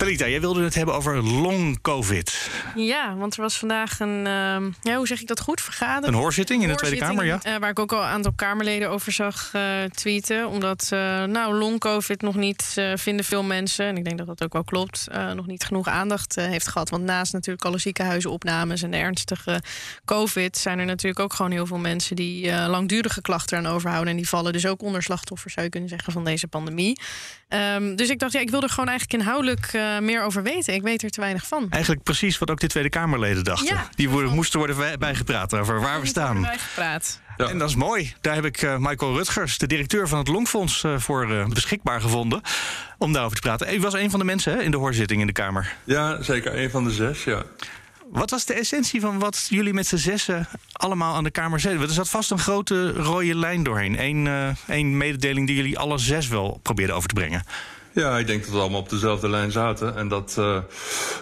Talita, 0.03 0.27
jij 0.27 0.41
wilde 0.41 0.63
het 0.63 0.75
hebben 0.75 0.95
over 0.95 1.23
long 1.23 1.81
covid. 1.81 2.49
Ja, 2.75 3.15
want 3.15 3.35
er 3.35 3.41
was 3.41 3.57
vandaag 3.57 3.99
een, 3.99 4.27
ehm, 4.27 4.71
ja, 4.81 4.95
hoe 4.95 5.07
zeg 5.07 5.21
ik 5.21 5.27
dat 5.27 5.39
goed, 5.39 5.61
vergadering. 5.61 6.15
Een 6.15 6.21
hoorzitting 6.21 6.61
in 6.61 6.67
de 6.67 6.75
Tweede 6.75 6.97
Kamer, 6.97 7.25
ja? 7.25 7.39
eh, 7.41 7.55
waar 7.57 7.69
ik 7.69 7.79
ook 7.79 7.91
al 7.91 8.01
een 8.01 8.07
aantal 8.07 8.31
Kamerleden 8.35 8.89
over 8.89 9.11
zag 9.11 9.49
eh, 9.53 9.83
tweeten. 9.83 10.47
Omdat, 10.47 10.87
eh, 10.89 11.23
nou, 11.23 11.53
long-covid 11.53 12.21
nog 12.21 12.35
niet, 12.35 12.81
vinden 12.93 13.25
veel 13.25 13.43
mensen... 13.43 13.85
en 13.85 13.97
ik 13.97 14.03
denk 14.03 14.17
dat 14.17 14.27
dat 14.27 14.43
ook 14.43 14.53
wel 14.53 14.63
klopt, 14.63 15.07
nog 15.35 15.47
niet 15.47 15.63
genoeg 15.63 15.87
aandacht 15.87 16.35
heeft 16.35 16.67
gehad. 16.67 16.89
Want 16.89 17.03
naast 17.03 17.33
natuurlijk 17.33 17.65
alle 17.65 17.79
ziekenhuizenopnames 17.79 18.81
en 18.81 18.91
de 18.91 18.97
ernstige 18.97 19.61
covid... 20.05 20.57
zijn 20.57 20.79
er 20.79 20.85
natuurlijk 20.85 21.19
ook 21.19 21.33
gewoon 21.33 21.51
heel 21.51 21.65
veel 21.65 21.77
mensen... 21.77 22.15
die 22.15 22.51
langdurige 22.51 23.21
klachten 23.21 23.57
aan 23.57 23.67
overhouden. 23.67 24.11
En 24.11 24.17
die 24.17 24.29
vallen 24.29 24.53
dus 24.53 24.65
ook 24.65 24.81
onder 24.81 25.03
slachtoffers, 25.03 25.53
zou 25.53 25.65
je 25.65 25.71
kunnen 25.71 25.89
zeggen, 25.89 26.13
van 26.13 26.23
deze 26.23 26.47
pandemie. 26.47 26.99
Ehm, 27.47 27.95
dus 27.95 28.09
ik 28.09 28.19
dacht, 28.19 28.33
ja, 28.33 28.39
ik 28.39 28.49
wil 28.49 28.61
er 28.61 28.69
gewoon 28.69 28.89
eigenlijk 28.89 29.21
inhoudelijk 29.21 29.73
eh, 29.95 30.01
meer 30.01 30.23
over 30.23 30.43
weten. 30.43 30.73
Ik 30.73 30.81
weet 30.81 31.03
er 31.03 31.09
te 31.09 31.21
weinig 31.21 31.47
van. 31.47 31.67
Eigenlijk 31.69 32.03
precies 32.03 32.37
wat 32.37 32.51
ook 32.51 32.59
de 32.59 32.67
Tweede 32.67 32.89
Kamerleden 32.89 33.43
dachten. 33.43 33.75
Ja, 33.75 33.89
Die 33.95 34.09
worden, 34.09 34.31
moesten 34.33 34.59
worden 34.59 34.77
bij- 34.77 34.97
bijgepraat 34.97 35.53
over 35.53 35.81
waar 35.81 36.01
we 36.01 36.07
staan. 36.07 36.41
Bijgepraat. 36.41 37.21
En 37.37 37.57
dat 37.57 37.69
is 37.69 37.75
mooi. 37.75 38.13
Daar 38.21 38.35
heb 38.35 38.45
ik 38.45 38.61
eh, 38.61 38.77
Michael 38.77 39.13
Rutgers, 39.15 39.57
de 39.57 39.67
directeur 39.67 40.07
van 40.07 40.17
het 40.17 40.27
Longfonds, 40.27 40.83
eh, 40.83 40.97
voor 40.97 41.31
eh, 41.31 41.45
beschikbaar 41.45 42.01
gevonden. 42.01 42.41
Om 42.97 43.13
daarover 43.13 43.35
te 43.35 43.41
praten. 43.41 43.73
U 43.75 43.79
was 43.79 43.93
een 43.93 44.09
van 44.09 44.19
de 44.19 44.25
mensen 44.25 44.53
hè, 44.53 44.61
in 44.61 44.71
de 44.71 44.77
hoorzitting 44.77 45.21
in 45.21 45.27
de 45.27 45.33
Kamer. 45.33 45.75
Ja, 45.83 46.21
zeker. 46.21 46.57
Een 46.63 46.69
van 46.69 46.83
de 46.83 46.91
zes, 46.91 47.23
ja. 47.23 47.43
Wat 48.11 48.29
was 48.29 48.45
de 48.45 48.53
essentie 48.53 49.01
van 49.01 49.19
wat 49.19 49.45
jullie 49.49 49.73
met 49.73 49.87
z'n 49.87 49.95
zessen 49.95 50.47
allemaal 50.71 51.15
aan 51.15 51.23
de 51.23 51.31
Kamer 51.31 51.59
zeiden? 51.59 51.83
Er 51.87 51.93
zat 51.93 52.09
vast 52.09 52.31
een 52.31 52.39
grote 52.39 52.91
rode 52.91 53.35
lijn 53.35 53.63
doorheen. 53.63 53.99
Eén 54.03 54.25
uh, 54.25 54.83
mededeling 54.97 55.47
die 55.47 55.55
jullie 55.55 55.79
alle 55.79 55.97
zes 55.97 56.27
wel 56.27 56.59
probeerden 56.63 56.95
over 56.95 57.07
te 57.07 57.13
brengen. 57.13 57.43
Ja, 57.93 58.17
ik 58.17 58.27
denk 58.27 58.43
dat 58.43 58.53
we 58.53 58.59
allemaal 58.59 58.79
op 58.79 58.89
dezelfde 58.89 59.29
lijn 59.29 59.51
zaten. 59.51 59.95
En 59.95 60.07
dat, 60.07 60.35
uh, 60.39 60.57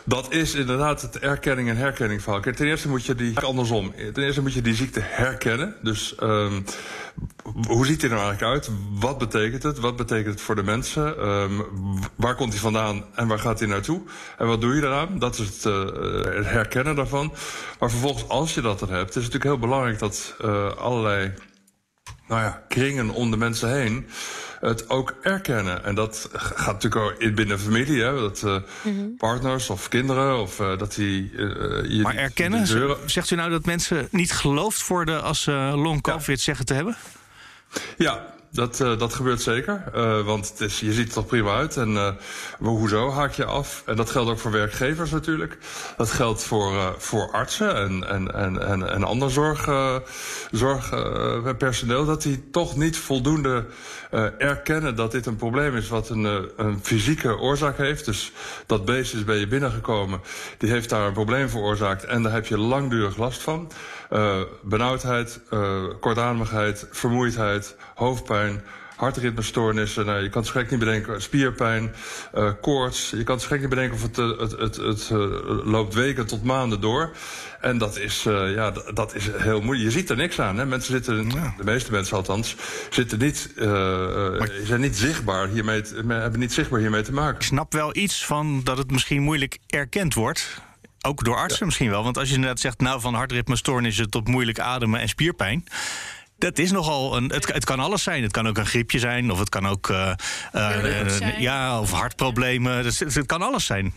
dat 0.03 0.33
is 0.33 0.53
inderdaad 0.55 1.01
het 1.01 1.19
erkenning 1.19 1.69
en 1.69 1.77
herkenning 1.77 2.21
verhaal. 2.21 2.41
Ten 2.41 2.67
eerste 2.67 2.89
moet 2.89 3.05
je 3.05 3.15
die 3.15 3.39
andersom. 3.39 3.93
Ten 4.13 4.23
eerste 4.23 4.41
moet 4.41 4.53
je 4.53 4.61
die 4.61 4.75
ziekte 4.75 4.99
herkennen. 5.03 5.75
Dus 5.81 6.15
um, 6.21 6.65
hoe 7.67 7.85
ziet 7.85 8.01
hij 8.01 8.09
er 8.09 8.15
nou 8.15 8.27
eigenlijk 8.29 8.53
uit? 8.53 8.69
Wat 8.99 9.17
betekent 9.17 9.63
het? 9.63 9.79
Wat 9.79 9.95
betekent 9.95 10.33
het 10.33 10.41
voor 10.41 10.55
de 10.55 10.63
mensen? 10.63 11.27
Um, 11.27 11.65
waar 12.15 12.35
komt 12.35 12.51
hij 12.51 12.61
vandaan 12.61 13.05
en 13.15 13.27
waar 13.27 13.39
gaat 13.39 13.59
hij 13.59 13.67
naartoe? 13.67 14.01
En 14.37 14.47
wat 14.47 14.61
doe 14.61 14.75
je 14.75 14.81
eraan? 14.81 15.19
Dat 15.19 15.39
is 15.39 15.47
het, 15.47 15.65
uh, 15.65 15.85
het 16.35 16.45
herkennen 16.45 16.95
daarvan. 16.95 17.33
Maar 17.79 17.89
vervolgens, 17.89 18.27
als 18.27 18.53
je 18.53 18.61
dat 18.61 18.81
er 18.81 18.89
hebt, 18.89 19.09
is 19.09 19.23
het 19.23 19.33
natuurlijk 19.33 19.43
heel 19.43 19.69
belangrijk 19.69 19.99
dat 19.99 20.35
uh, 20.41 20.71
allerlei 20.75 21.33
nou 22.27 22.41
ja, 22.41 22.63
kringen 22.67 23.09
om 23.09 23.31
de 23.31 23.37
mensen 23.37 23.71
heen 23.73 24.07
het 24.59 24.89
ook 24.89 25.15
erkennen. 25.21 25.83
En 25.83 25.95
dat 25.95 26.29
gaat 26.33 26.73
natuurlijk 26.73 27.23
ook 27.23 27.35
binnen 27.35 27.59
familie. 27.59 28.03
Hè, 28.03 28.13
dat 28.13 28.41
uh, 28.45 28.51
mm 28.51 28.97
-hmm. 28.97 29.17
partners 29.17 29.69
of 29.69 29.87
kinderen 29.87 30.41
of 30.41 30.59
uh, 30.59 30.77
dat 30.77 30.95
die. 30.95 31.31
Uh, 31.31 31.89
je, 31.89 32.01
maar 32.01 32.15
erkennen? 32.15 32.65
Deuren... 32.65 33.09
Zegt 33.09 33.31
u 33.31 33.35
nou 33.35 33.49
dat 33.49 33.65
mensen 33.65 34.07
niet 34.11 34.31
geloofd 34.31 34.87
worden 34.87 35.23
als 35.23 35.41
ze 35.41 35.51
long 35.75 36.01
COVID 36.01 36.37
ja. 36.37 36.43
zeggen 36.43 36.65
te 36.65 36.73
hebben? 36.73 36.95
Ja, 37.97 38.33
dat, 38.51 38.79
uh, 38.79 38.97
dat 38.99 39.13
gebeurt 39.13 39.41
zeker. 39.41 39.83
Uh, 39.95 40.25
want 40.25 40.49
het 40.49 40.61
is, 40.61 40.79
je 40.79 40.93
ziet 40.93 41.07
er 41.07 41.13
toch 41.13 41.25
prima 41.25 41.55
uit. 41.55 41.77
En 41.77 41.89
uh, 41.89 42.11
hoezo 42.57 43.11
haak 43.11 43.33
je 43.33 43.45
af? 43.45 43.83
En 43.85 43.95
dat 43.95 44.09
geldt 44.09 44.29
ook 44.29 44.39
voor 44.39 44.51
werkgevers 44.51 45.11
natuurlijk. 45.11 45.57
Dat 45.97 46.11
geldt 46.11 46.43
voor, 46.43 46.95
voor 46.97 47.31
artsen 47.31 47.75
en, 47.75 48.07
en, 48.07 48.33
en, 48.33 48.67
en, 48.67 48.91
en 48.91 49.03
ander 49.03 49.31
zorg, 49.31 49.69
zorgpersoneel. 50.51 52.05
dat 52.05 52.21
die 52.21 52.49
toch 52.49 52.75
niet 52.75 52.97
voldoende 52.97 53.65
erkennen 54.37 54.95
dat 54.95 55.11
dit 55.11 55.25
een 55.25 55.35
probleem 55.35 55.75
is 55.75 55.87
wat 55.87 56.09
een, 56.09 56.49
een 56.57 56.79
fysieke 56.81 57.37
oorzaak 57.37 57.77
heeft. 57.77 58.05
Dus 58.05 58.31
dat 58.65 58.85
beest 58.85 59.13
is 59.13 59.23
bij 59.23 59.37
je 59.37 59.47
binnengekomen. 59.47 60.21
Die 60.57 60.69
heeft 60.69 60.89
daar 60.89 61.07
een 61.07 61.13
probleem 61.13 61.49
veroorzaakt. 61.49 62.03
En 62.03 62.23
daar 62.23 62.33
heb 62.33 62.45
je 62.45 62.57
langdurig 62.57 63.17
last 63.17 63.41
van. 63.41 63.71
Benauwdheid, 64.61 65.39
kortademigheid, 65.99 66.87
vermoeidheid, 66.91 67.75
hoofdpijn, 67.95 68.61
hartritmestoornissen. 69.01 70.05
Nou, 70.05 70.23
je 70.23 70.29
kan 70.29 70.41
het 70.41 70.51
gek 70.51 70.69
niet 70.69 70.79
bedenken. 70.79 71.21
Spierpijn, 71.21 71.93
uh, 72.35 72.51
koorts. 72.61 73.09
Je 73.09 73.23
kan 73.23 73.35
het 73.35 73.45
gek 73.45 73.59
niet 73.59 73.69
bedenken 73.69 73.93
of 73.95 74.01
het, 74.01 74.17
uh, 74.17 74.39
het, 74.39 74.51
het, 74.51 74.75
het 74.75 75.09
uh, 75.13 75.19
loopt 75.65 75.93
weken 75.93 76.27
tot 76.27 76.43
maanden 76.43 76.81
door. 76.81 77.11
En 77.61 77.77
dat 77.77 77.97
is, 77.97 78.23
ja, 78.55 78.73
dat 78.93 79.15
is 79.15 79.29
heel 79.37 79.61
moeilijk. 79.61 79.89
Je 79.89 79.97
ziet 79.99 80.09
er 80.09 80.15
niks 80.15 80.39
aan. 80.39 80.57
Hè? 80.57 80.65
Mensen 80.65 80.93
zitten, 80.93 81.29
ja. 81.29 81.53
de 81.57 81.63
meeste 81.63 81.91
mensen 81.91 82.17
althans, 82.17 82.55
zitten 82.89 83.19
niet, 83.19 83.53
maar, 83.55 84.51
zijn 84.63 84.81
niet 84.81 84.97
zichtbaar 84.97 85.47
hiermee, 85.47 85.81
hebben 86.07 86.39
niet 86.39 86.53
zichtbaar 86.53 86.79
hiermee 86.79 87.01
te 87.01 87.13
maken. 87.13 87.35
Ik 87.35 87.45
snap 87.45 87.73
wel 87.73 87.95
iets 87.95 88.25
van 88.25 88.61
dat 88.63 88.77
het 88.77 88.91
misschien 88.91 89.21
moeilijk 89.21 89.57
erkend 89.67 90.13
wordt. 90.13 90.61
Ook 91.01 91.23
door 91.23 91.35
artsen 91.35 91.59
ja. 91.59 91.65
misschien 91.65 91.89
wel. 91.89 92.03
Want 92.03 92.17
als 92.17 92.29
je 92.29 92.37
net 92.37 92.59
zegt, 92.59 92.79
nou 92.79 93.01
van 93.01 93.13
hartritmestoornissen 93.13 94.09
tot 94.09 94.27
moeilijk 94.27 94.59
ademen 94.59 94.99
en 94.99 95.09
spierpijn 95.09 95.63
dat 96.41 96.57
is 96.57 96.71
nogal 96.71 97.17
een. 97.17 97.31
Het, 97.31 97.53
het, 97.53 97.65
kan 97.65 97.79
alles 97.79 98.03
zijn. 98.03 98.23
Het 98.23 98.31
kan 98.31 98.47
ook 98.47 98.57
een 98.57 98.65
griepje 98.65 98.99
zijn, 98.99 99.31
of 99.31 99.39
het 99.39 99.49
kan 99.49 99.67
ook. 99.67 99.89
Uh, 99.89 100.13
uh, 100.53 101.39
ja, 101.39 101.79
of 101.79 101.91
hartproblemen. 101.91 102.85
Het, 102.85 102.99
het 102.99 103.25
kan 103.25 103.41
alles 103.41 103.65
zijn. 103.65 103.93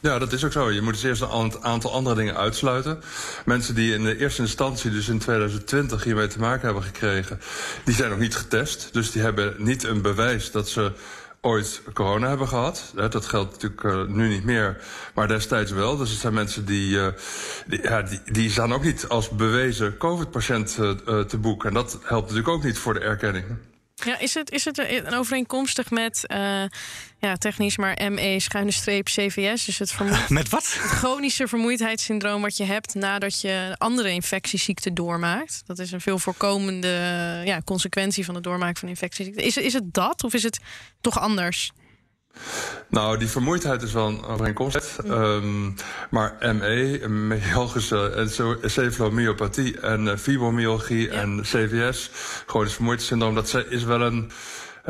Ja, 0.00 0.18
dat 0.18 0.32
is 0.32 0.44
ook 0.44 0.52
zo. 0.52 0.70
Je 0.70 0.80
moet 0.80 0.92
dus 0.92 1.02
eerst 1.02 1.22
een 1.22 1.64
aantal 1.64 1.92
andere 1.92 2.14
dingen 2.14 2.36
uitsluiten. 2.36 3.02
Mensen 3.44 3.74
die 3.74 3.94
in 3.94 4.04
de 4.04 4.18
eerste 4.18 4.42
instantie, 4.42 4.90
dus 4.90 5.08
in 5.08 5.18
2020, 5.18 6.04
hiermee 6.04 6.26
te 6.26 6.38
maken 6.38 6.64
hebben 6.64 6.82
gekregen, 6.82 7.40
die 7.84 7.94
zijn 7.94 8.10
nog 8.10 8.18
niet 8.18 8.36
getest. 8.36 8.88
Dus 8.92 9.10
die 9.10 9.22
hebben 9.22 9.54
niet 9.58 9.84
een 9.84 10.02
bewijs 10.02 10.50
dat 10.50 10.68
ze 10.68 10.92
ooit 11.40 11.82
corona 11.92 12.28
hebben 12.28 12.48
gehad. 12.48 12.92
Dat 12.94 13.26
geldt 13.26 13.52
natuurlijk 13.52 13.82
uh, 13.82 14.16
nu 14.16 14.28
niet 14.28 14.44
meer, 14.44 14.84
maar 15.14 15.28
destijds 15.28 15.70
wel. 15.70 15.96
Dus 15.96 16.10
het 16.10 16.18
zijn 16.18 16.34
mensen 16.34 16.64
die, 16.64 16.90
uh, 16.90 17.06
die, 17.66 17.82
ja, 17.82 18.02
die, 18.02 18.20
die 18.24 18.50
staan 18.50 18.72
ook 18.72 18.84
niet 18.84 19.08
als 19.08 19.28
bewezen 19.28 19.96
COVID-patiënt 19.96 20.78
uh, 20.80 21.20
te 21.20 21.38
boek. 21.38 21.64
En 21.64 21.74
dat 21.74 21.98
helpt 22.02 22.28
natuurlijk 22.28 22.48
ook 22.48 22.64
niet 22.64 22.78
voor 22.78 22.94
de 22.94 23.00
erkenning. 23.00 23.44
Ja, 24.04 24.18
is 24.18 24.34
het, 24.34 24.50
is 24.50 24.64
het 24.64 24.78
een 24.78 25.14
overeenkomstig 25.14 25.90
met, 25.90 26.24
uh, 26.26 26.64
ja, 27.18 27.36
technisch 27.38 27.76
maar 27.76 28.12
ME 28.12 28.40
schuine 28.40 28.70
streep 28.70 29.04
CVS? 29.04 29.64
Dus 29.64 29.78
het, 29.78 29.90
vermoeid, 29.90 30.28
met 30.40 30.48
wat? 30.48 30.62
het 30.62 30.90
chronische 30.90 31.48
vermoeidheidssyndroom 31.48 32.42
wat 32.42 32.56
je 32.56 32.64
hebt 32.64 32.94
nadat 32.94 33.40
je 33.40 33.74
andere 33.78 34.10
infectieziekten 34.10 34.94
doormaakt. 34.94 35.62
Dat 35.66 35.78
is 35.78 35.92
een 35.92 36.00
veel 36.00 36.18
voorkomende 36.18 36.88
ja, 37.44 37.62
consequentie 37.64 38.24
van 38.24 38.34
het 38.34 38.44
doormaken 38.44 38.76
van 38.76 38.88
infectieziekten. 38.88 39.44
Is, 39.44 39.56
is 39.56 39.72
het 39.72 39.94
dat 39.94 40.24
of 40.24 40.34
is 40.34 40.42
het 40.42 40.58
toch 41.00 41.20
anders? 41.20 41.72
Nou, 42.88 43.18
die 43.18 43.28
vermoeidheid 43.28 43.82
is 43.82 43.92
wel 43.92 44.06
een 44.08 44.24
overeenkomst. 44.24 44.98
Um, 45.06 45.74
maar 46.10 46.36
ME, 46.40 47.08
myalgische 47.08 48.10
encefalomyopathie 48.60 49.80
en 49.80 50.04
uh, 50.04 50.16
fibromyalgie 50.16 51.10
ja. 51.10 51.12
en 51.12 51.40
CVS, 51.42 52.10
chronisch 52.46 52.74
vermoeidheidssyndroom, 52.74 53.34
dat 53.34 53.64
is 53.68 53.84
wel 53.84 54.00
een 54.00 54.30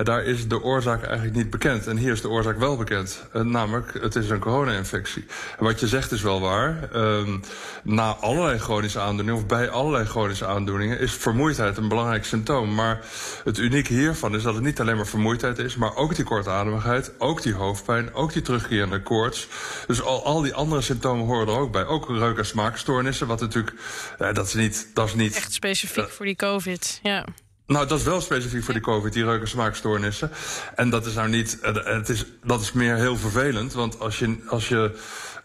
daar 0.05 0.25
is 0.25 0.49
de 0.49 0.63
oorzaak 0.63 1.03
eigenlijk 1.03 1.37
niet 1.37 1.51
bekend. 1.51 1.87
En 1.87 1.97
hier 1.97 2.13
is 2.13 2.21
de 2.21 2.29
oorzaak 2.29 2.59
wel 2.59 2.77
bekend. 2.77 3.23
Uh, 3.35 3.43
namelijk, 3.43 4.03
het 4.03 4.17
is 4.17 4.31
een 4.31 4.39
corona-infectie. 4.39 5.27
En 5.59 5.65
wat 5.65 5.81
je 5.81 5.89
zegt 5.89 6.13
is 6.13 6.23
wel 6.23 6.41
waar. 6.41 6.89
Um, 6.95 7.41
na 7.83 8.15
allerlei 8.15 8.59
chronische 8.59 9.01
aandoeningen, 9.01 9.41
of 9.43 9.47
bij 9.47 9.69
allerlei 9.69 10.05
chronische 10.05 10.47
aandoeningen, 10.47 10.99
is 10.99 11.13
vermoeidheid 11.13 11.77
een 11.77 11.89
belangrijk 11.89 12.25
symptoom. 12.25 12.75
Maar 12.75 13.01
het 13.45 13.59
unieke 13.59 13.93
hiervan 13.93 14.35
is 14.35 14.43
dat 14.43 14.55
het 14.55 14.65
niet 14.65 14.81
alleen 14.81 14.97
maar 14.97 15.07
vermoeidheid 15.07 15.59
is, 15.59 15.77
maar 15.77 15.97
ook 15.97 16.15
die 16.15 16.25
kortademigheid, 16.25 17.13
ook 17.19 17.43
die 17.43 17.55
hoofdpijn, 17.55 18.15
ook 18.15 18.33
die 18.33 18.43
terugkerende 18.43 19.03
koorts. 19.03 19.49
Dus 19.87 20.03
al, 20.03 20.25
al 20.25 20.43
die 20.43 20.55
andere 20.55 20.81
symptomen 20.81 21.27
horen 21.27 21.49
er 21.49 21.61
ook 21.61 21.73
bij. 21.73 21.87
Ook 21.87 22.09
reuk- 22.09 22.39
en 22.39 22.47
smaakstoornissen, 22.47 23.27
wat 23.27 23.41
natuurlijk, 23.41 23.77
uh, 24.19 24.33
dat 24.33 24.47
is 24.47 24.55
niet, 24.55 24.91
dat 24.95 25.07
is 25.07 25.15
niet. 25.15 25.37
Echt 25.37 25.53
specifiek 25.53 26.05
uh, 26.05 26.11
voor 26.11 26.27
die 26.27 26.37
COVID, 26.37 27.01
ja. 27.03 27.25
Nou, 27.69 27.87
dat 27.87 27.99
is 27.99 28.05
wel 28.05 28.21
specifiek 28.21 28.65
voor 28.65 28.75
die 28.75 28.83
COVID, 28.83 29.13
die 29.13 29.25
reuk- 29.25 29.41
en 29.41 29.49
smaakstoornissen. 29.49 30.31
En 30.75 30.91
dat 30.91 31.07
is 31.07 31.15
nou 31.15 31.29
niet, 31.29 31.59
het 31.85 32.09
is, 32.09 32.25
dat 32.45 32.61
is 32.61 32.73
meer 32.73 32.97
heel 32.97 33.17
vervelend. 33.17 33.73
Want 33.73 34.01
als 34.01 34.19
je, 34.19 34.37
als 34.47 34.69
je, 34.69 34.99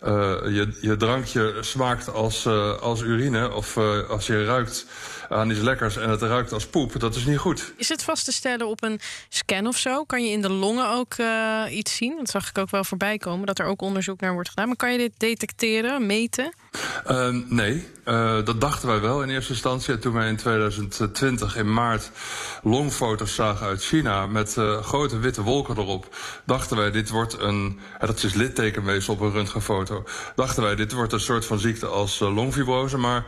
uh, 0.04 0.10
je, 0.56 0.78
je 0.82 0.96
drankje 0.96 1.58
smaakt 1.60 2.14
als, 2.14 2.46
uh, 2.46 2.80
als 2.80 3.02
urine, 3.02 3.52
of 3.52 3.76
uh, 3.76 4.10
als 4.10 4.28
je 4.28 4.46
ruikt 4.46 4.86
aan 5.30 5.50
iets 5.50 5.60
lekkers 5.60 5.98
en 5.98 6.10
het 6.10 6.22
ruikt 6.22 6.52
als 6.52 6.68
poep, 6.68 7.00
dat 7.00 7.16
is 7.16 7.26
niet 7.26 7.38
goed. 7.38 7.74
Is 7.78 7.90
het 7.90 8.04
vast 8.04 8.26
te 8.26 8.32
stellen 8.32 8.68
op 8.68 8.84
een 8.84 9.00
scan 9.30 9.68
of 9.68 9.78
zo? 9.78 10.04
Kan 10.04 10.24
je 10.24 10.32
in 10.32 10.42
de 10.42 10.50
longen 10.50 10.90
ook 10.90 11.16
iets 11.70 11.96
zien? 11.96 12.16
Dat 12.18 12.30
zag 12.30 12.50
ik 12.50 12.58
ook 12.58 12.70
wel 12.70 12.84
voorbij 12.84 13.18
komen, 13.18 13.46
dat 13.46 13.60
er 13.60 13.66
ook 13.66 13.82
onderzoek 13.82 14.20
naar 14.20 14.34
wordt 14.34 14.50
gedaan. 14.50 14.68
Maar 14.68 14.76
kan 14.76 14.92
je 14.92 14.98
dit 14.98 15.14
detecteren, 15.18 16.06
meten? 16.06 16.54
Nee, 17.48 17.88
uh, 18.06 18.46
dat 18.46 18.62
dachten 18.62 18.88
wij 18.88 19.00
wel 19.00 19.24
in 19.24 19.30
eerste 19.30 19.52
instantie. 19.52 19.94
En 19.94 20.00
toen 20.00 20.14
wij 20.14 20.28
in 20.28 20.36
2020 20.36 21.56
in 21.56 21.74
maart 21.74 22.12
longfoto's 22.64 23.36
zagen 23.36 23.68
uit 23.68 23.84
China 23.84 24.28
met 24.28 24.56
uh, 24.60 24.82
grote 24.82 25.20
witte 25.20 25.42
wolken 25.42 25.78
erop, 25.78 26.16
dachten 26.46 26.78
wij 26.78 26.92
dit 26.92 27.10
wordt 27.10 27.40
een, 27.40 27.80
dat 28.00 28.24
is 28.24 28.34
littekenweefsel 28.34 29.14
op 29.14 29.20
een 29.20 29.32
röntgenfoto, 29.32 30.04
dachten 30.36 30.64
wij 30.64 30.76
dit 30.76 30.92
wordt 30.92 31.14
een 31.14 31.20
soort 31.20 31.46
van 31.46 31.60
ziekte 31.60 31.86
als 31.86 32.20
longfibrose, 32.20 32.98
maar 32.98 33.26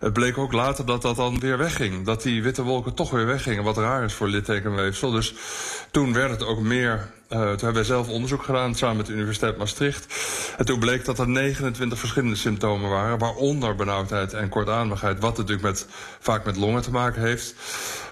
het 0.00 0.12
bleek 0.12 0.38
ook 0.38 0.52
later 0.52 0.86
dat 0.86 1.02
dat 1.02 1.16
dan 1.16 1.38
weer 1.38 1.58
wegging. 1.58 2.04
Dat 2.04 2.22
die 2.22 2.42
witte 2.42 2.62
wolken 2.62 2.94
toch 2.94 3.10
weer 3.10 3.26
weggingen. 3.26 3.64
Wat 3.64 3.76
raar 3.76 4.04
is 4.04 4.12
voor 4.12 4.28
littekenweefsel. 4.28 5.10
Dus 5.10 5.34
toen 5.90 6.12
werd 6.12 6.30
het 6.30 6.44
ook 6.44 6.60
meer. 6.60 6.94
Uh, 7.28 7.38
toen 7.38 7.46
hebben 7.48 7.74
wij 7.74 7.84
zelf 7.84 8.08
onderzoek 8.08 8.42
gedaan 8.42 8.74
samen 8.74 8.96
met 8.96 9.06
de 9.06 9.12
Universiteit 9.12 9.56
Maastricht. 9.56 10.14
En 10.56 10.64
toen 10.64 10.78
bleek 10.78 11.04
dat 11.04 11.18
er 11.18 11.28
29 11.28 11.98
verschillende 11.98 12.36
symptomen 12.36 12.90
waren. 12.90 13.18
Waaronder 13.18 13.74
benauwdheid 13.74 14.32
en 14.32 14.48
kortademigheid. 14.48 15.20
Wat 15.20 15.36
natuurlijk 15.36 15.66
met, 15.66 15.86
vaak 16.20 16.44
met 16.44 16.56
longen 16.56 16.82
te 16.82 16.90
maken 16.90 17.22
heeft. 17.22 17.54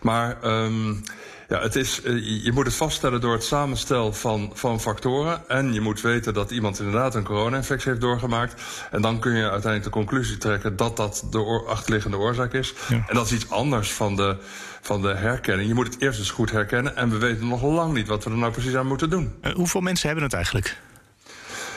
Maar. 0.03 0.37
Um, 0.45 1.03
ja, 1.49 1.61
het 1.61 1.77
is, 1.77 2.01
je 2.43 2.51
moet 2.55 2.67
het 2.67 2.75
vaststellen 2.75 3.21
door 3.21 3.33
het 3.33 3.45
samenstel 3.45 4.13
van, 4.13 4.51
van 4.55 4.81
factoren. 4.81 5.49
En 5.49 5.73
je 5.73 5.81
moet 5.81 6.01
weten 6.01 6.35
dat 6.35 6.51
iemand 6.51 6.79
inderdaad 6.79 7.15
een 7.15 7.25
corona-infectie 7.25 7.89
heeft 7.89 8.01
doorgemaakt. 8.01 8.63
En 8.91 9.03
dan 9.03 9.19
kun 9.19 9.33
je 9.33 9.43
uiteindelijk 9.43 9.85
de 9.85 9.91
conclusie 9.91 10.39
trekken 10.39 10.77
dat 10.77 10.97
dat 10.97 11.25
de 11.31 11.65
achterliggende 11.69 12.19
oorzaak 12.19 12.53
is. 12.53 12.75
Ja. 12.89 13.05
En 13.09 13.15
dat 13.15 13.27
is 13.27 13.33
iets 13.33 13.51
anders 13.51 13.93
van 13.93 14.17
de, 14.17 14.37
van 14.81 15.03
de 15.03 15.15
herkenning. 15.15 15.69
Je 15.69 15.75
moet 15.75 15.87
het 15.87 16.01
eerst 16.01 16.19
eens 16.19 16.31
goed 16.31 16.51
herkennen. 16.51 16.97
En 16.97 17.11
we 17.11 17.19
weten 17.19 17.49
nog 17.49 17.63
lang 17.63 17.93
niet 17.93 18.09
wat 18.09 18.25
we 18.25 18.31
er 18.31 18.37
nou 18.37 18.53
precies 18.53 18.75
aan 18.75 18.87
moeten 18.87 19.11
doen. 19.11 19.35
Uh, 19.43 19.53
hoeveel 19.53 19.81
mensen 19.81 20.07
hebben 20.07 20.25
het 20.25 20.35
eigenlijk? 20.35 20.77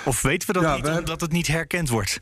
Of 0.06 0.22
weten 0.22 0.48
we 0.48 0.54
dat 0.54 0.64
ja, 0.64 0.76
niet, 0.76 0.88
we 0.88 0.98
omdat 0.98 1.22
het 1.22 1.32
niet 1.32 1.48
herkend 1.48 1.90
wordt? 1.90 2.20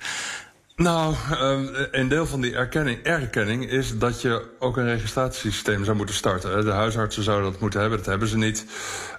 Nou, 0.76 1.16
um, 1.42 1.70
een 1.92 2.08
deel 2.08 2.26
van 2.26 2.42
die 2.42 2.56
erkenning, 2.56 3.04
erkenning 3.04 3.70
is 3.70 3.98
dat 3.98 4.22
je 4.22 4.44
ook 4.60 4.78
een 4.78 4.86
registratiesysteem 4.86 5.84
zou 5.84 5.98
moeten 5.98 6.16
starten. 6.16 6.66
De 6.66 6.72
huisartsen 6.72 7.24
zouden 7.24 7.52
dat 7.52 7.62
moeten 7.62 7.80
hebben, 7.80 7.98
dat 7.98 8.08
hebben 8.08 8.28
ze 8.28 8.38
niet. 8.38 8.66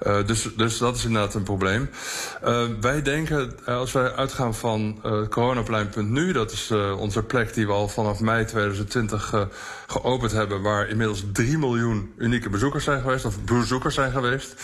Uh, 0.07 0.27
dus, 0.27 0.49
dus 0.57 0.79
dat 0.79 0.97
is 0.97 1.05
inderdaad 1.05 1.35
een 1.35 1.43
probleem. 1.43 1.91
Uh, 2.45 2.65
wij 2.81 3.03
denken, 3.03 3.53
uh, 3.61 3.77
als 3.77 3.93
wij 3.93 4.13
uitgaan 4.13 4.55
van 4.55 5.01
coronaplein.nu, 5.31 6.33
dat 6.33 6.53
is 6.53 6.71
onze 6.99 7.23
plek 7.23 7.55
die 7.55 7.67
we 7.67 7.73
al 7.73 7.89
vanaf 7.89 8.21
mei 8.21 8.45
2020 8.45 9.49
geopend 9.87 10.33
hebben, 10.33 10.63
waar 10.63 10.89
inmiddels 10.89 11.25
3 11.33 11.59
miljoen 11.59 12.13
unieke 12.19 12.51
bezoekers 12.51 12.85
zijn 12.85 13.01
geweest, 13.01 13.25
of 13.25 13.45
bezoekers 13.45 13.95
zijn 13.95 14.13
geweest. 14.13 14.55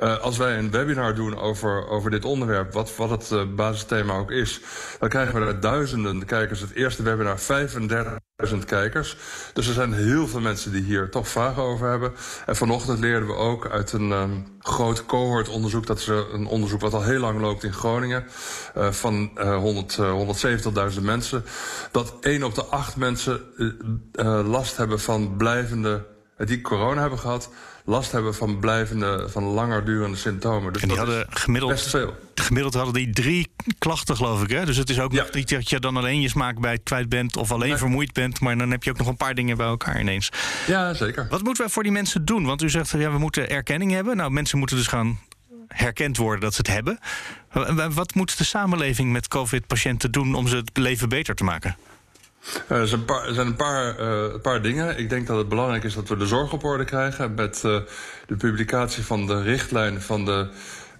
Uh, 0.00 0.18
als 0.18 0.36
wij 0.36 0.58
een 0.58 0.70
webinar 0.70 1.14
doen 1.14 1.38
over, 1.38 1.88
over 1.88 2.10
dit 2.10 2.24
onderwerp, 2.24 2.72
wat, 2.72 2.96
wat 2.96 3.10
het 3.10 3.30
uh, 3.30 3.42
basisthema 3.54 4.14
ook 4.14 4.30
is, 4.30 4.60
dan 4.98 5.08
krijgen 5.08 5.40
we 5.40 5.46
er 5.46 5.60
duizenden 5.60 6.24
kijkers. 6.24 6.60
Het 6.60 6.74
eerste 6.74 7.02
webinar 7.02 7.38
35.000 8.48 8.58
kijkers. 8.66 9.16
Dus 9.52 9.66
er 9.66 9.74
zijn 9.74 9.92
heel 9.92 10.28
veel 10.28 10.40
mensen 10.40 10.72
die 10.72 10.82
hier 10.82 11.10
toch 11.10 11.28
vragen 11.28 11.62
over 11.62 11.88
hebben. 11.88 12.12
En 12.46 12.56
vanochtend 12.56 12.98
leerden 12.98 13.28
we 13.28 13.34
ook 13.34 13.68
uit 13.68 13.92
een 13.92 14.10
um, 14.10 14.46
groot 14.58 15.06
cohortonderzoek, 15.06 15.86
dat 15.86 15.98
is 15.98 16.06
een 16.06 16.46
onderzoek 16.46 16.80
wat 16.80 16.94
al 16.94 17.02
heel 17.02 17.20
lang 17.20 17.40
loopt 17.40 17.64
in 17.64 17.72
Groningen, 17.72 18.24
van 18.74 19.30
100, 19.38 19.98
170.000 20.94 21.02
mensen, 21.02 21.44
dat 21.90 22.14
1 22.20 22.42
op 22.42 22.54
de 22.54 22.64
8 22.64 22.96
mensen 22.96 23.40
last 24.46 24.76
hebben 24.76 25.00
van 25.00 25.36
blijvende, 25.36 26.06
die 26.36 26.60
corona 26.60 27.00
hebben 27.00 27.18
gehad, 27.18 27.50
last 27.90 28.12
hebben 28.12 28.34
van 28.34 28.58
blijvende, 28.58 29.28
van 29.28 29.42
langer 29.42 29.84
durende 29.84 30.16
symptomen. 30.16 30.72
Dus 30.72 30.82
en 30.82 30.88
die 30.88 30.96
hadden 30.96 31.26
gemiddeld, 31.30 31.94
gemiddeld 32.34 32.74
hadden 32.74 32.94
die 32.94 33.10
drie 33.10 33.50
klachten, 33.78 34.16
geloof 34.16 34.42
ik. 34.42 34.50
Hè? 34.50 34.64
Dus 34.64 34.76
het 34.76 34.90
is 34.90 35.00
ook 35.00 35.12
ja. 35.12 35.26
niet 35.32 35.48
dat 35.48 35.70
je 35.70 35.80
dan 35.80 35.96
alleen 35.96 36.20
je 36.20 36.28
smaak 36.28 36.60
bij 36.60 36.78
kwijt 36.78 37.08
bent 37.08 37.36
of 37.36 37.52
alleen 37.52 37.78
vermoeid 37.78 38.12
bent, 38.12 38.40
maar 38.40 38.58
dan 38.58 38.70
heb 38.70 38.82
je 38.82 38.90
ook 38.90 38.98
nog 38.98 39.06
een 39.06 39.16
paar 39.16 39.34
dingen 39.34 39.56
bij 39.56 39.66
elkaar 39.66 40.00
ineens. 40.00 40.28
Ja, 40.66 40.94
zeker. 40.94 41.26
Wat 41.30 41.42
moeten 41.42 41.62
wij 41.62 41.72
voor 41.72 41.82
die 41.82 41.92
mensen 41.92 42.24
doen? 42.24 42.44
Want 42.44 42.62
u 42.62 42.70
zegt, 42.70 42.90
ja, 42.90 43.10
we 43.10 43.18
moeten 43.18 43.50
erkenning 43.50 43.92
hebben. 43.92 44.16
Nou, 44.16 44.30
mensen 44.30 44.58
moeten 44.58 44.76
dus 44.76 44.86
gaan 44.86 45.18
herkend 45.68 46.16
worden 46.16 46.40
dat 46.40 46.54
ze 46.54 46.58
het 46.58 46.70
hebben. 46.70 46.98
Wat 47.94 48.14
moet 48.14 48.38
de 48.38 48.44
samenleving 48.44 49.12
met 49.12 49.28
COVID-patiënten 49.28 50.12
doen 50.12 50.34
om 50.34 50.48
ze 50.48 50.56
het 50.56 50.76
leven 50.76 51.08
beter 51.08 51.34
te 51.34 51.44
maken? 51.44 51.76
Uh, 52.68 52.78
er 52.78 52.88
zijn 52.88 53.00
een 53.00 53.06
paar, 53.06 53.28
een 53.28 53.56
paar, 53.56 54.00
uh, 54.00 54.40
paar, 54.42 54.62
dingen. 54.62 54.98
Ik 54.98 55.08
denk 55.08 55.26
dat 55.26 55.36
het 55.36 55.48
belangrijk 55.48 55.84
is 55.84 55.94
dat 55.94 56.08
we 56.08 56.16
de 56.16 56.26
zorg 56.26 56.52
op 56.52 56.64
orde 56.64 56.84
krijgen. 56.84 57.34
Met 57.34 57.62
uh, 57.66 57.78
de 58.26 58.36
publicatie 58.36 59.04
van 59.04 59.26
de 59.26 59.42
richtlijn 59.42 60.00
van 60.00 60.24
de 60.24 60.48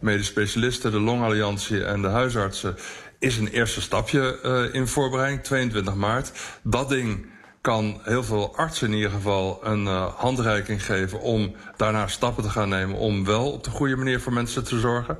medisch 0.00 0.26
specialisten, 0.26 0.90
de 0.90 1.00
Longalliantie 1.00 1.84
en 1.84 2.02
de 2.02 2.08
huisartsen 2.08 2.76
is 3.18 3.36
een 3.36 3.48
eerste 3.48 3.80
stapje 3.80 4.38
in 4.72 4.86
voorbereiding, 4.86 5.42
22 5.42 5.94
maart. 5.94 6.32
Dat 6.62 6.88
ding 6.88 7.26
kan 7.60 8.00
heel 8.02 8.24
veel 8.24 8.56
artsen 8.56 8.88
in 8.88 8.94
ieder 8.94 9.10
geval 9.10 9.60
een 9.62 9.86
handreiking 10.16 10.84
geven 10.84 11.20
om 11.20 11.54
daarna 11.76 12.06
stappen 12.06 12.42
te 12.42 12.50
gaan 12.50 12.68
nemen 12.68 12.96
om 12.96 13.24
wel 13.24 13.52
op 13.52 13.64
de 13.64 13.70
goede 13.70 13.96
manier 13.96 14.20
voor 14.20 14.32
mensen 14.32 14.64
te 14.64 14.78
zorgen. 14.78 15.18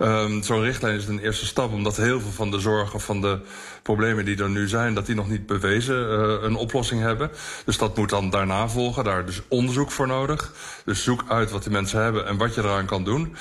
Um, 0.00 0.42
Zo'n 0.42 0.62
richtlijn 0.62 0.96
is 0.96 1.06
een 1.06 1.18
eerste 1.18 1.46
stap, 1.46 1.72
omdat 1.72 1.96
heel 1.96 2.20
veel 2.20 2.30
van 2.30 2.50
de 2.50 2.60
zorgen 2.60 3.00
van 3.00 3.20
de 3.20 3.40
problemen 3.86 4.24
die 4.24 4.42
er 4.42 4.50
nu 4.50 4.68
zijn, 4.68 4.94
dat 4.94 5.06
die 5.06 5.14
nog 5.14 5.28
niet 5.28 5.46
bewezen 5.46 5.96
uh, 5.96 6.42
een 6.42 6.56
oplossing 6.56 7.00
hebben. 7.00 7.30
Dus 7.64 7.78
dat 7.78 7.96
moet 7.96 8.10
dan 8.10 8.30
daarna 8.30 8.68
volgen. 8.68 9.04
Daar 9.04 9.18
is 9.18 9.26
dus 9.26 9.42
onderzoek 9.48 9.90
voor 9.90 10.06
nodig. 10.06 10.52
Dus 10.84 11.02
zoek 11.02 11.24
uit 11.28 11.50
wat 11.50 11.62
die 11.62 11.72
mensen 11.72 12.02
hebben 12.02 12.26
en 12.26 12.36
wat 12.36 12.54
je 12.54 12.60
eraan 12.60 12.86
kan 12.86 13.04
doen. 13.04 13.36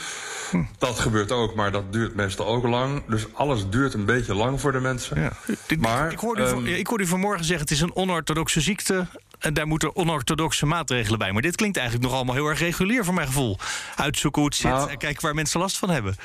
Hm. 0.49 0.63
Dat 0.77 0.99
gebeurt 0.99 1.31
ook, 1.31 1.55
maar 1.55 1.71
dat 1.71 1.93
duurt 1.93 2.15
meestal 2.15 2.47
ook 2.47 2.67
lang. 2.67 3.03
Dus 3.07 3.25
alles 3.33 3.69
duurt 3.69 3.93
een 3.93 4.05
beetje 4.05 4.35
lang 4.35 4.61
voor 4.61 4.71
de 4.71 4.79
mensen. 4.79 5.21
Ja. 5.21 5.31
Maar, 5.79 6.11
ik, 6.11 6.19
hoorde 6.19 6.41
u, 6.41 6.45
um, 6.45 6.65
ik 6.65 6.87
hoorde 6.87 7.03
u 7.03 7.07
vanmorgen 7.07 7.45
zeggen: 7.45 7.65
het 7.65 7.75
is 7.75 7.81
een 7.81 7.95
onorthodoxe 7.95 8.61
ziekte. 8.61 9.07
En 9.39 9.53
daar 9.53 9.67
moeten 9.67 9.95
onorthodoxe 9.95 10.65
maatregelen 10.65 11.19
bij. 11.19 11.31
Maar 11.31 11.41
dit 11.41 11.55
klinkt 11.55 11.77
eigenlijk 11.77 12.07
nog 12.07 12.15
allemaal 12.15 12.35
heel 12.35 12.47
erg 12.47 12.59
regulier 12.59 13.05
voor 13.05 13.13
mijn 13.13 13.27
gevoel. 13.27 13.57
Uitzoeken 13.95 14.41
hoe 14.41 14.49
het 14.49 14.59
zit 14.59 14.71
nou, 14.71 14.89
en 14.89 14.97
kijken 14.97 15.21
waar 15.21 15.35
mensen 15.35 15.59
last 15.59 15.77
van 15.77 15.89
hebben. 15.89 16.15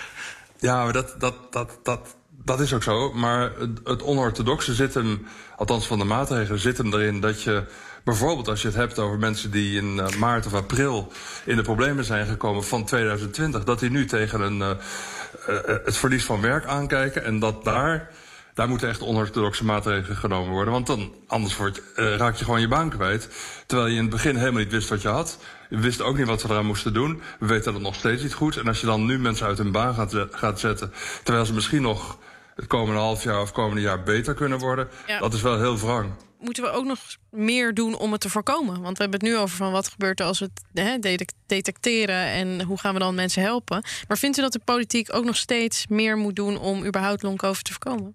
Ja, 0.59 0.85
maar 0.85 0.93
dat, 0.93 1.15
dat, 1.19 1.53
dat, 1.53 1.79
dat, 1.83 2.17
dat 2.51 2.61
is 2.61 2.75
ook 2.75 2.83
zo. 2.83 3.13
Maar 3.13 3.53
het, 3.85 4.03
onorthodoxe 4.03 4.75
zit 4.75 4.95
hem, 4.95 5.27
althans 5.57 5.87
van 5.87 5.99
de 5.99 6.05
maatregelen, 6.05 6.61
zit 6.61 6.79
hem 6.79 6.93
erin 6.95 7.21
dat 7.21 7.43
je 7.43 7.65
bijvoorbeeld 8.05 8.49
als 8.49 8.63
je 8.63 8.69
het 8.69 8.77
hebt 8.77 8.99
over 8.99 9.19
mensen 9.19 9.51
die 9.51 9.77
in 9.77 9.97
uh, 9.97 10.09
maart 10.09 10.47
of 10.47 10.55
april 10.55 11.13
in 11.45 11.57
de 11.57 11.63
problemen 11.63 12.05
zijn 12.05 12.27
gekomen 12.27 12.65
van 12.65 12.85
2020, 12.85 13.65
dat 13.65 13.79
die 13.79 13.91
nu 13.91 14.05
tegen 14.05 14.41
een, 14.41 14.59
uh, 14.59 14.69
uh, 14.69 15.59
het 15.85 15.97
verlies 15.97 16.25
van 16.25 16.41
werk 16.41 16.67
aankijken 16.67 17.25
en 17.25 17.39
dat 17.39 17.65
daar. 17.65 18.11
Daar 18.55 18.69
moeten 18.69 18.89
echt 18.89 19.03
onorthodoxe 19.03 19.65
maatregelen 19.65 20.17
genomen 20.17 20.53
worden. 20.53 20.73
Want 20.73 20.87
dan, 20.87 21.15
anders 21.27 21.57
word, 21.57 21.83
raak 21.95 22.35
je 22.37 22.45
gewoon 22.45 22.61
je 22.61 22.69
baan 22.69 22.91
kwijt. 22.91 23.29
Terwijl 23.67 23.89
je 23.89 23.97
in 23.97 24.03
het 24.03 24.11
begin 24.11 24.37
helemaal 24.37 24.61
niet 24.61 24.73
wist 24.73 24.89
wat 24.89 25.03
je 25.03 25.09
had. 25.09 25.39
We 25.69 25.81
wisten 25.81 26.05
ook 26.05 26.17
niet 26.17 26.27
wat 26.27 26.43
we 26.43 26.49
eraan 26.49 26.67
moesten 26.67 26.93
doen. 26.93 27.23
We 27.39 27.47
weten 27.47 27.73
dat 27.73 27.83
nog 27.83 27.95
steeds 27.95 28.23
niet 28.23 28.35
goed. 28.35 28.57
En 28.57 28.67
als 28.67 28.81
je 28.81 28.87
dan 28.87 29.07
nu 29.07 29.19
mensen 29.19 29.47
uit 29.47 29.59
hun 29.59 29.73
baan 29.73 29.95
gaat, 29.95 30.15
gaat 30.31 30.61
zetten... 30.61 30.93
terwijl 31.23 31.47
ze 31.47 31.53
misschien 31.53 31.83
nog 31.83 32.19
het 32.61 32.69
komende 32.69 33.01
half 33.01 33.23
jaar 33.23 33.41
of 33.41 33.53
komende 33.53 33.81
jaar 33.81 34.03
beter 34.03 34.35
kunnen 34.35 34.59
worden... 34.59 34.89
Ja. 35.07 35.19
dat 35.19 35.35
is 35.35 35.43
wel 35.43 35.59
heel 35.59 35.79
wrang 35.79 36.13
moeten 36.41 36.63
we 36.63 36.71
ook 36.71 36.85
nog 36.85 36.99
meer 37.31 37.75
doen 37.75 37.99
om 37.99 38.13
het 38.13 38.21
te 38.21 38.31
voorkomen? 38.31 38.81
Want 38.81 38.97
we 38.97 39.03
hebben 39.03 39.21
het 39.21 39.29
nu 39.29 39.37
over 39.37 39.57
van 39.57 39.73
wat 39.73 39.89
gebeurt 39.89 40.21
er 40.21 40.27
als 40.27 40.39
we 40.39 40.51
het 40.73 40.85
hè, 40.85 41.17
detecteren 41.47 42.25
en 42.25 42.63
hoe 42.63 42.79
gaan 42.79 42.93
we 42.93 42.99
dan 42.99 43.15
mensen 43.15 43.43
helpen. 43.43 43.83
Maar 44.09 44.19
vindt 44.19 44.39
u 44.39 44.43
dat 44.43 44.53
de 44.53 44.61
politiek 44.65 45.15
ook 45.15 45.25
nog 45.25 45.37
steeds 45.37 45.87
meer 45.87 46.17
moet 46.17 46.37
doen 46.37 46.59
om 46.59 46.85
überhaupt 46.85 47.23
long-covid 47.23 47.65
te 47.65 47.73
voorkomen? 47.73 48.15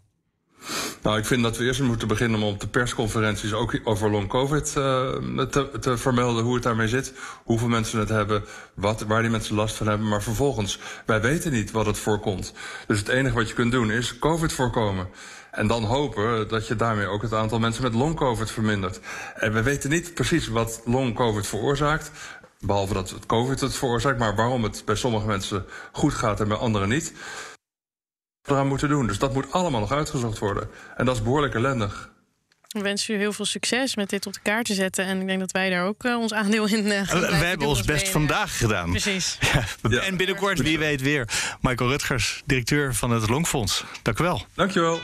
Nou, 1.01 1.17
ik 1.17 1.25
vind 1.25 1.43
dat 1.43 1.58
we 1.58 1.63
eerst 1.63 1.82
moeten 1.82 2.08
beginnen 2.08 2.41
om 2.41 2.47
op 2.47 2.60
de 2.60 2.67
persconferenties 2.67 3.54
ook 3.54 3.80
over 3.84 4.12
long 4.12 4.28
COVID 4.28 4.67
uh, 4.78 5.43
te, 5.45 5.69
te, 5.80 5.97
vermelden 5.97 6.43
hoe 6.43 6.54
het 6.54 6.63
daarmee 6.63 6.88
zit. 6.88 7.13
Hoeveel 7.43 7.67
mensen 7.67 7.99
het 7.99 8.10
hebben, 8.10 8.43
wat, 8.73 9.01
waar 9.01 9.21
die 9.21 9.32
mensen 9.32 9.56
last 9.56 9.75
van 9.75 9.88
hebben. 9.88 10.08
Maar 10.08 10.23
vervolgens, 10.23 10.80
wij 11.06 11.21
weten 11.21 11.51
niet 11.51 11.71
wat 11.71 11.86
het 11.86 11.97
voorkomt. 11.97 12.54
Dus 12.88 12.99
het 12.99 13.08
enige 13.08 13.36
wat 13.36 13.47
je 13.47 13.54
kunt 13.54 13.71
doen 13.71 13.91
is 13.91 14.19
COVID 14.19 14.54
voorkomen. 14.54 15.08
En 15.51 15.67
dan 15.67 15.84
hopen 15.84 16.47
dat 16.47 16.67
je 16.67 16.75
daarmee 16.75 17.08
ook 17.08 17.21
het 17.21 17.34
aantal 17.34 17.60
mensen 17.60 17.84
met 17.84 17.93
long-covid 17.93 18.51
vermindert. 18.51 18.99
En 19.36 19.54
we 19.54 19.63
weten 19.63 19.89
niet 19.89 20.13
precies 20.13 20.47
wat 20.47 20.82
long-covid 20.86 21.47
veroorzaakt. 21.47 22.12
Behalve 22.60 22.93
dat 22.93 23.10
het 23.10 23.25
COVID 23.25 23.60
het 23.60 23.75
veroorzaakt. 23.75 24.19
Maar 24.19 24.36
waarom 24.36 24.63
het 24.63 24.82
bij 24.86 24.95
sommige 24.95 25.28
mensen 25.28 25.65
goed 25.91 26.13
gaat 26.13 26.39
en 26.39 26.47
bij 26.47 26.58
anderen 26.58 26.89
niet. 26.89 27.13
Eraan 28.45 28.67
moeten 28.67 28.89
doen. 28.89 29.08
Dus 29.08 29.19
dat 29.19 29.34
moet 29.34 29.51
allemaal 29.51 29.79
nog 29.79 29.91
uitgezocht 29.91 30.39
worden. 30.39 30.69
En 30.97 31.05
dat 31.05 31.15
is 31.15 31.21
behoorlijk 31.21 31.53
ellendig. 31.53 32.13
We 32.67 32.81
wensen 32.81 33.15
u 33.15 33.17
heel 33.17 33.34
veel 33.34 33.45
succes 33.45 33.95
met 33.95 34.10
dit 34.10 34.25
op 34.25 34.34
de 34.34 34.39
kaart 34.43 34.65
te 34.65 34.73
zetten. 34.73 35.05
En 35.05 35.21
ik 35.21 35.27
denk 35.27 35.39
dat 35.39 35.51
wij 35.51 35.69
daar 35.69 35.86
ook 35.86 36.03
uh, 36.03 36.17
ons 36.17 36.34
aandeel 36.34 36.67
in 36.67 36.86
uh, 36.86 37.01
gaan 37.03 37.19
We 37.19 37.45
hebben 37.45 37.67
ons 37.67 37.84
best 37.84 38.10
vandaag 38.10 38.58
gedaan. 38.58 38.89
Precies. 38.89 39.38
Ja. 39.89 40.01
En 40.01 40.17
binnenkort, 40.17 40.62
wie 40.62 40.79
weet 40.79 41.01
weer. 41.01 41.27
Michael 41.62 41.89
Rutgers, 41.89 42.41
directeur 42.45 42.95
van 42.95 43.12
het 43.12 43.29
Longfonds. 43.29 43.84
Dank 44.01 44.19
u 44.19 44.23
wel. 44.23 44.45
Dank 44.53 44.71
je 44.71 44.79
wel. 44.79 44.99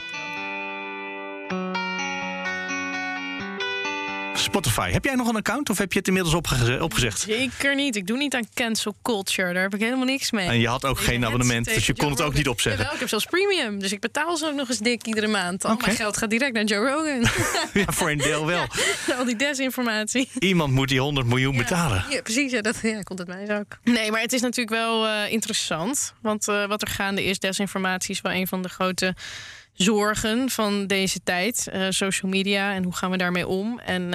Spotify. 4.51 4.91
Heb 4.91 5.05
jij 5.05 5.15
nog 5.15 5.27
een 5.27 5.35
account 5.35 5.69
of 5.69 5.77
heb 5.77 5.91
je 5.91 5.97
het 5.97 6.07
inmiddels 6.07 6.35
opge 6.35 6.77
opgezegd? 6.81 7.19
Zeker 7.19 7.75
niet. 7.75 7.95
Ik 7.95 8.07
doe 8.07 8.17
niet 8.17 8.35
aan 8.35 8.47
cancel 8.53 8.95
culture. 9.01 9.53
Daar 9.53 9.63
heb 9.63 9.73
ik 9.73 9.79
helemaal 9.79 10.05
niks 10.05 10.31
mee. 10.31 10.47
En 10.47 10.59
je 10.59 10.67
had 10.67 10.85
ook 10.85 10.99
geen 10.99 11.25
abonnement, 11.25 11.65
dus 11.65 11.85
je 11.85 11.95
kon 11.95 12.09
het 12.09 12.21
ook 12.21 12.33
niet 12.33 12.47
opzeggen. 12.47 12.79
Jawel, 12.79 12.93
ik 12.93 12.99
heb 12.99 13.09
zelfs 13.09 13.25
premium. 13.25 13.79
Dus 13.79 13.91
ik 13.91 13.99
betaal 13.99 14.37
ze 14.37 14.45
ook 14.45 14.55
nog 14.55 14.69
eens 14.69 14.79
dik 14.79 15.05
iedere 15.05 15.27
maand. 15.27 15.65
Al 15.65 15.73
okay. 15.73 15.85
mijn 15.85 15.97
geld 15.97 16.17
gaat 16.17 16.29
direct 16.29 16.53
naar 16.53 16.63
Joe 16.63 16.89
Rogan. 16.89 17.21
ja, 17.81 17.91
voor 17.91 18.09
een 18.09 18.17
deel 18.17 18.45
wel. 18.45 18.65
Ja, 19.07 19.15
al 19.19 19.25
die 19.25 19.35
desinformatie. 19.35 20.29
Iemand 20.39 20.73
moet 20.73 20.89
die 20.89 20.99
100 20.99 21.27
miljoen 21.27 21.53
ja, 21.53 21.59
betalen. 21.59 22.05
Ja, 22.09 22.21
precies. 22.21 22.51
Ja, 22.51 22.61
dat 22.61 22.79
ja, 22.81 23.01
komt 23.01 23.19
het 23.19 23.27
mij 23.27 23.59
ook. 23.59 23.77
Nee, 23.83 24.11
maar 24.11 24.21
het 24.21 24.33
is 24.33 24.41
natuurlijk 24.41 24.75
wel 24.75 25.07
uh, 25.07 25.31
interessant. 25.31 26.13
Want 26.21 26.47
uh, 26.47 26.65
wat 26.65 26.81
er 26.81 26.87
gaande 26.87 27.23
is, 27.23 27.39
desinformatie 27.39 28.11
is 28.11 28.21
wel 28.21 28.31
een 28.31 28.47
van 28.47 28.61
de 28.61 28.69
grote 28.69 29.15
zorgen 29.73 30.49
van 30.49 30.87
deze 30.87 31.23
tijd. 31.23 31.69
Uh, 31.73 31.85
social 31.89 32.31
media 32.31 32.73
en 32.73 32.83
hoe 32.83 32.95
gaan 32.95 33.11
we 33.11 33.17
daarmee 33.17 33.47
om? 33.47 33.79
En 33.79 34.01
uh, 34.01 34.09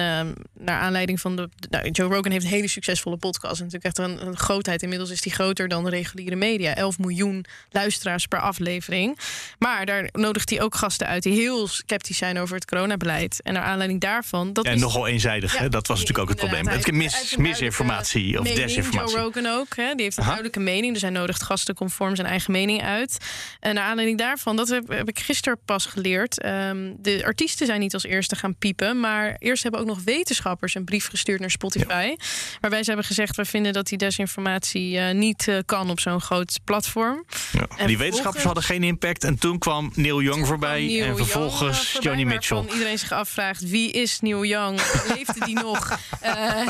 naar 0.57 0.79
aanleiding 0.79 1.21
van 1.21 1.35
de. 1.35 1.49
Nou, 1.69 1.89
Joe 1.89 2.13
Rogan 2.13 2.31
heeft 2.31 2.45
een 2.45 2.51
hele 2.51 2.67
succesvolle 2.67 3.17
podcast. 3.17 3.55
Natuurlijk 3.61 3.83
echt 3.83 3.97
een, 3.97 4.27
een, 4.27 4.37
grootheid. 4.37 4.81
Inmiddels 4.83 5.09
is 5.09 5.21
die 5.21 5.31
groter 5.31 5.67
dan 5.67 5.83
de 5.83 5.89
reguliere 5.89 6.35
media. 6.35 6.75
11 6.75 6.99
miljoen 6.99 7.45
luisteraars 7.69 8.25
per 8.25 8.39
aflevering. 8.39 9.19
Maar 9.59 9.85
daar 9.85 10.09
nodigt 10.11 10.49
hij 10.49 10.61
ook 10.61 10.75
gasten 10.75 11.07
uit 11.07 11.23
die 11.23 11.33
heel 11.33 11.67
sceptisch 11.67 12.17
zijn 12.17 12.39
over 12.39 12.55
het 12.55 12.65
coronabeleid. 12.65 13.41
En 13.41 13.53
naar 13.53 13.63
aanleiding 13.63 14.01
daarvan. 14.01 14.53
Dat 14.53 14.65
en 14.65 14.73
is, 14.73 14.81
nogal 14.81 15.07
eenzijdig, 15.07 15.53
ja, 15.53 15.59
hè? 15.59 15.69
dat 15.69 15.87
was 15.87 15.99
natuurlijk 15.99 16.29
ook 16.29 16.39
het 16.39 16.49
probleem. 16.49 16.67
Het 16.67 16.91
mis, 16.91 17.35
misinformatie 17.35 18.37
of 18.39 18.43
mening, 18.43 18.65
desinformatie. 18.65 19.15
Joe 19.15 19.23
Rogan 19.23 19.45
ook. 19.45 19.75
Hè? 19.75 19.93
Die 19.93 20.03
heeft 20.03 20.17
een 20.17 20.23
Aha. 20.23 20.31
duidelijke 20.31 20.59
mening. 20.59 20.93
Dus 20.93 21.01
hij 21.01 21.11
nodigt 21.11 21.43
gasten 21.43 21.75
conform 21.75 22.15
zijn 22.15 22.27
eigen 22.27 22.51
mening 22.51 22.83
uit. 22.83 23.17
En 23.59 23.75
naar 23.75 23.83
aanleiding 23.83 24.17
daarvan, 24.17 24.55
dat 24.55 24.67
heb, 24.67 24.87
heb 24.87 25.09
ik 25.09 25.19
gisteren 25.19 25.46
gisteren 25.47 25.65
pas 25.65 25.85
geleerd. 25.85 26.41
Ehm, 26.41 26.93
de 26.97 27.25
artiesten 27.25 27.65
zijn 27.65 27.79
niet 27.79 27.93
als 27.93 28.03
eerste 28.03 28.35
gaan 28.35 28.55
piepen. 28.55 28.99
Maar 28.99 29.35
eerst 29.39 29.63
hebben 29.63 29.81
ook 29.81 29.87
nog 29.87 29.99
wetenschappers 30.05 30.75
een 30.75 30.83
brief 30.83 31.07
gestuurd 31.07 31.39
naar 31.39 31.51
Spotify. 31.51 32.15
Waarbij 32.61 32.83
ze 32.83 32.87
hebben 32.87 33.05
gezegd: 33.05 33.35
we 33.35 33.45
vinden 33.45 33.73
dat 33.73 33.87
die 33.87 33.97
desinformatie 33.97 34.95
uh, 34.95 35.11
niet 35.11 35.47
uh, 35.47 35.57
kan 35.65 35.89
op 35.89 35.99
zo'n 35.99 36.21
groot 36.21 36.59
platform. 36.63 37.25
Ja. 37.51 37.67
En 37.77 37.87
die 37.87 37.97
wetenschappers 37.97 38.43
hadden 38.43 38.63
geen 38.63 38.83
impact. 38.83 39.23
En 39.23 39.37
toen 39.37 39.59
kwam 39.59 39.91
Neil 39.95 40.21
Young 40.21 40.47
voorbij. 40.47 40.85
Neil 40.85 41.05
en 41.05 41.15
vervolgens 41.15 41.91
Young, 41.91 42.03
Joni 42.03 42.25
Mitchell. 42.25 42.63
Iedereen 42.73 42.99
zich 42.99 43.11
afvraagt: 43.11 43.69
wie 43.69 43.91
is 43.91 44.19
Neil 44.19 44.45
Young? 44.45 44.79
Leefde 45.15 45.45
die 45.45 45.55
nog? 45.55 45.99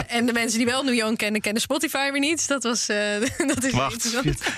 en 0.07 0.25
de 0.25 0.33
mensen 0.33 0.57
die 0.57 0.67
wel 0.67 0.83
Neil 0.83 0.95
Young 0.95 1.17
kennen, 1.17 1.41
kennen 1.41 1.61
Spotify 1.61 2.11
weer 2.11 2.19
niet. 2.19 2.47
Dat 2.47 2.63
was. 2.63 2.85
dat 3.53 3.63
is 3.63 3.71
Wacht, 3.71 4.13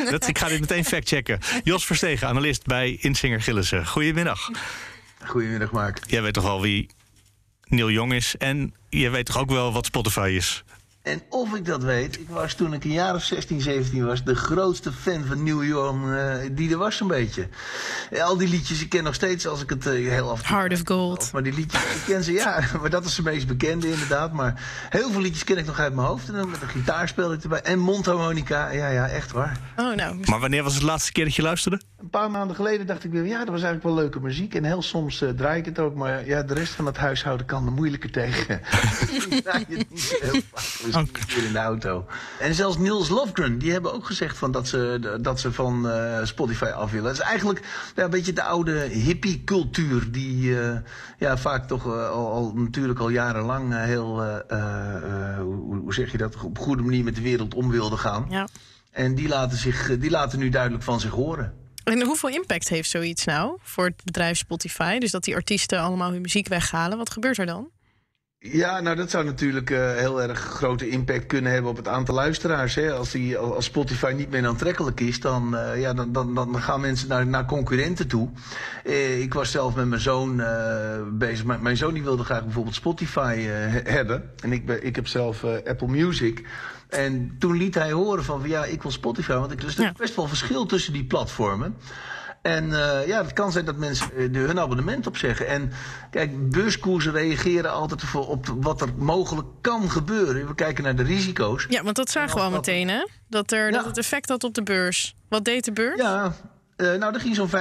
dat, 0.10 0.28
ik 0.28 0.38
ga 0.38 0.48
dit 0.48 0.60
meteen 0.60 0.86
factchecken. 0.86 1.40
Jos 1.64 1.86
Verstegen, 1.86 2.28
analist 2.28 2.66
bij 2.66 2.98
Insinger 3.00 3.42
Gillissen. 3.42 3.86
Goedemiddag. 4.10 4.50
Goedemiddag, 5.26 5.72
Mark. 5.72 6.00
Jij 6.08 6.22
weet 6.22 6.34
toch 6.34 6.46
al 6.46 6.62
wie 6.62 6.90
Neil 7.64 7.92
Young 7.92 8.14
is 8.14 8.38
en 8.38 8.74
je 8.90 9.10
weet 9.10 9.26
toch 9.26 9.38
ook 9.38 9.50
wel 9.50 9.74
wat 9.74 9.86
Spotify 9.86 10.34
is? 10.36 10.64
En 11.10 11.22
of 11.30 11.54
ik 11.54 11.66
dat 11.66 11.84
weet, 11.84 12.20
ik 12.20 12.30
was 12.30 12.54
toen 12.54 12.74
ik 12.74 12.84
een 12.84 12.92
jaar 12.92 13.16
of 13.16 13.24
16, 13.24 13.62
17 13.62 14.06
was, 14.06 14.24
de 14.24 14.36
grootste 14.36 14.92
fan 14.92 15.26
van 15.26 15.44
New 15.44 15.64
York 15.64 15.78
uh, 16.06 16.36
die 16.52 16.72
er 16.72 16.78
was 16.78 17.00
een 17.00 17.08
beetje. 17.08 17.48
Al 18.22 18.38
die 18.38 18.48
liedjes, 18.48 18.82
ik 18.82 18.90
ken 18.90 19.04
nog 19.04 19.14
steeds 19.14 19.48
als 19.48 19.62
ik 19.62 19.70
het 19.70 19.86
uh, 19.86 20.10
heel 20.10 20.30
af. 20.30 20.48
Heart 20.48 20.74
of 20.74 20.82
Gold. 20.84 21.30
Maar 21.34 21.44
die 21.44 21.54
liedjes, 21.54 21.82
ik 21.82 22.02
ken 22.06 22.24
ze, 22.24 22.32
ja, 22.32 22.64
maar 22.82 22.90
dat 22.90 23.06
is 23.06 23.16
de 23.16 23.24
meest 23.24 23.48
bekende 23.48 23.92
inderdaad. 23.92 24.34
Maar 24.34 24.62
heel 24.90 25.12
veel 25.12 25.22
liedjes 25.22 25.44
ken 25.44 25.58
ik 25.58 25.66
nog 25.66 25.80
uit 25.80 25.94
mijn 25.94 26.08
hoofd. 26.08 26.28
En 26.28 26.34
dan 26.34 26.50
met 26.50 26.62
een 26.62 26.68
gitaar 26.68 27.14
ik 27.18 27.44
erbij. 27.44 27.62
En 27.62 27.80
mondharmonica, 27.80 28.70
ja, 28.70 28.90
ja, 28.90 29.08
echt 29.08 29.32
waar. 29.32 29.60
Oh, 29.78 29.96
nou. 29.96 30.20
Maar 30.26 30.40
wanneer 30.40 30.64
was 30.64 30.74
het 30.74 30.84
laatste 30.84 31.12
keer 31.12 31.24
dat 31.24 31.36
je 31.36 31.42
luisterde? 31.42 31.82
Een 32.00 32.10
paar 32.10 32.32
maanden 32.32 32.56
geleden 32.56 32.88
dacht 32.88 33.04
ik 33.04 33.12
weer, 33.12 33.26
ja, 33.26 33.38
dat 33.38 33.48
was 33.48 33.62
eigenlijk 33.62 33.84
wel 33.84 33.94
leuke 33.94 34.20
muziek. 34.20 34.56
En 34.56 34.64
heel 34.64 34.82
soms 34.82 35.22
uh, 35.22 35.30
draai 35.30 35.60
ik 35.60 35.66
het 35.66 35.80
ook, 35.80 35.96
maar 35.96 36.28
ja, 36.28 36.44
de 36.44 36.54
rest 36.54 36.74
van 36.74 36.86
het 36.86 36.98
huishouden 36.98 37.46
kan 37.46 37.66
er 37.66 37.72
moeilijker 37.72 38.12
tegen. 38.12 38.62
draai 39.44 39.66
je 39.68 39.78
het 39.78 39.90
niet 39.90 40.18
heel 40.22 40.42
vaak 40.52 40.99
in 41.46 41.52
de 41.52 41.60
auto. 41.60 42.06
En 42.40 42.56
zelfs 42.56 42.78
Niels 42.78 43.10
Lofgren, 43.10 43.58
die 43.58 43.72
hebben 43.72 43.94
ook 43.94 44.06
gezegd 44.06 44.38
van 44.38 44.52
dat, 44.52 44.68
ze, 44.68 45.18
dat 45.22 45.40
ze 45.40 45.52
van 45.52 45.86
uh, 45.86 46.20
Spotify 46.24 46.66
af 46.66 46.92
willen. 46.92 47.08
Het 47.08 47.18
is 47.20 47.24
eigenlijk 47.24 47.62
ja, 47.96 48.04
een 48.04 48.10
beetje 48.10 48.34
de 48.34 48.44
oude 48.44 48.80
hippie-cultuur, 48.80 50.12
die 50.12 50.50
uh, 50.50 50.78
ja, 51.18 51.38
vaak 51.38 51.68
toch 51.68 51.86
al, 51.86 52.32
al, 52.32 52.52
natuurlijk 52.56 53.00
al 53.00 53.10
jarenlang 53.10 53.84
heel, 53.84 54.24
hoe, 55.42 55.78
hoe, 55.78 55.94
zeg 55.94 56.12
je 56.12 56.18
dat, 56.18 56.36
op 56.44 56.58
goede 56.58 56.84
manier 56.84 57.04
met 57.04 57.16
de 57.16 57.22
wereld 57.22 57.54
om 57.54 57.70
wilde 57.70 57.98
gaan. 57.98 58.26
Ja. 58.30 58.48
En 58.92 59.16
die 59.16 59.28
laten, 59.28 59.58
zich, 59.58 59.98
die 60.00 60.10
laten 60.10 60.40
nu 60.40 60.50
duidelijk 60.50 60.84
van 60.84 61.00
zich 61.00 61.12
horen. 61.12 61.54
En 61.84 62.04
hoeveel 62.04 62.30
impact 62.30 62.70
heeft 62.70 62.90
zoiets 62.90 63.26
nou 63.26 63.58
voor 63.62 63.86
het 63.86 64.04
bedrijf 64.04 64.38
Spotify? 64.38 64.98
Dus 64.98 65.12
dat 65.12 65.24
die 65.24 65.36
artiesten 65.36 65.80
allemaal 65.80 66.12
hun 66.12 66.22
muziek 66.22 66.48
weghalen. 66.48 66.98
Wat 66.98 67.10
gebeurt 67.10 67.38
er 67.38 67.46
dan? 67.46 67.70
Ja, 68.42 68.80
nou 68.80 68.96
dat 68.96 69.10
zou 69.10 69.26
natuurlijk 69.26 69.70
uh, 69.70 69.96
heel 69.96 70.22
erg 70.22 70.40
grote 70.40 70.90
impact 70.90 71.26
kunnen 71.26 71.52
hebben 71.52 71.72
op 71.72 71.78
het 71.78 71.88
aantal 71.88 72.16
luisteraars. 72.16 72.76
Hè. 72.76 72.94
Als, 72.94 73.12
die, 73.12 73.38
als 73.38 73.66
Spotify 73.66 74.14
niet 74.16 74.30
meer 74.30 74.48
aantrekkelijk 74.48 75.00
is, 75.00 75.20
dan, 75.20 75.56
uh, 75.56 75.80
ja, 75.80 75.94
dan, 75.94 76.12
dan, 76.12 76.36
dan 76.36 76.62
gaan 76.62 76.82
mensen 76.82 77.08
naar, 77.08 77.28
naar 77.28 77.46
concurrenten 77.46 78.08
toe. 78.08 78.30
Uh, 78.84 79.22
ik 79.22 79.34
was 79.34 79.52
zelf 79.52 79.76
met 79.76 79.88
mijn 79.88 80.02
zoon 80.02 80.44
bezig. 81.12 81.46
Mijn, 81.46 81.62
mijn 81.62 81.78
zoon 81.78 81.94
die 81.94 82.04
wilde 82.04 82.24
graag 82.24 82.44
bijvoorbeeld 82.44 82.76
Spotify 82.76 83.36
hebben. 83.84 84.32
En 84.44 84.52
ik, 84.52 84.66
ben, 84.66 84.86
ik 84.86 84.96
heb 84.96 85.08
zelf 85.08 85.44
Apple 85.44 85.88
Music. 85.88 86.46
En 86.90 87.36
toen 87.40 87.58
liet 87.58 87.76
hij 87.76 87.92
horen 87.92 88.24
van, 88.24 88.42
ja, 88.46 88.66
ik 88.66 88.82
wil 88.82 88.92
Spotify. 88.92 89.34
Want 89.34 89.52
ik, 89.52 89.62
er 89.62 89.68
is 89.68 89.92
best 89.98 90.16
wel 90.16 90.28
verschil 90.28 90.66
tussen 90.66 90.94
die 90.94 91.06
platformen. 91.06 91.76
En 92.42 92.66
uh, 92.70 93.08
ja, 93.08 93.22
het 93.22 93.34
kan 93.34 93.52
zijn 93.52 93.66
dat 93.66 93.76
mensen 93.76 94.08
uh, 94.16 94.46
hun 94.46 94.60
abonnement 94.60 95.08
opzeggen. 95.08 95.48
En 95.48 95.72
kijk, 96.12 96.52
beurskoersen 96.52 97.12
reageren 97.12 97.72
altijd 97.72 98.16
op 98.16 98.48
wat 98.60 98.82
er 98.82 98.90
mogelijk 98.98 99.48
kan 99.62 99.90
gebeuren. 99.90 100.48
We 100.48 100.56
kijken 100.56 100.84
naar 100.84 100.96
de 100.96 101.04
risico's. 101.04 101.66
Ja, 101.70 101.84
want 101.84 101.96
dat 101.96 102.10
zagen 102.10 102.36
we 102.36 102.42
al 102.42 102.52
meteen, 102.52 102.90
hè? 102.90 103.08
Dat, 103.28 103.52
er, 103.52 103.66
ja. 103.66 103.72
dat 103.72 103.86
het 103.86 103.98
effect 103.98 104.30
had 104.30 104.44
op 104.44 104.54
de 104.54 104.64
beurs. 104.64 105.16
Wat 105.30 105.46
deed 105.46 105.66
de 105.66 105.72
beurs? 105.72 106.02
Ja, 106.02 106.34
uh, 106.82 106.88
nou, 106.88 107.12
daar 107.12 107.22
ging 107.22 107.36
zo'n 107.36 107.50
15% 107.50 107.52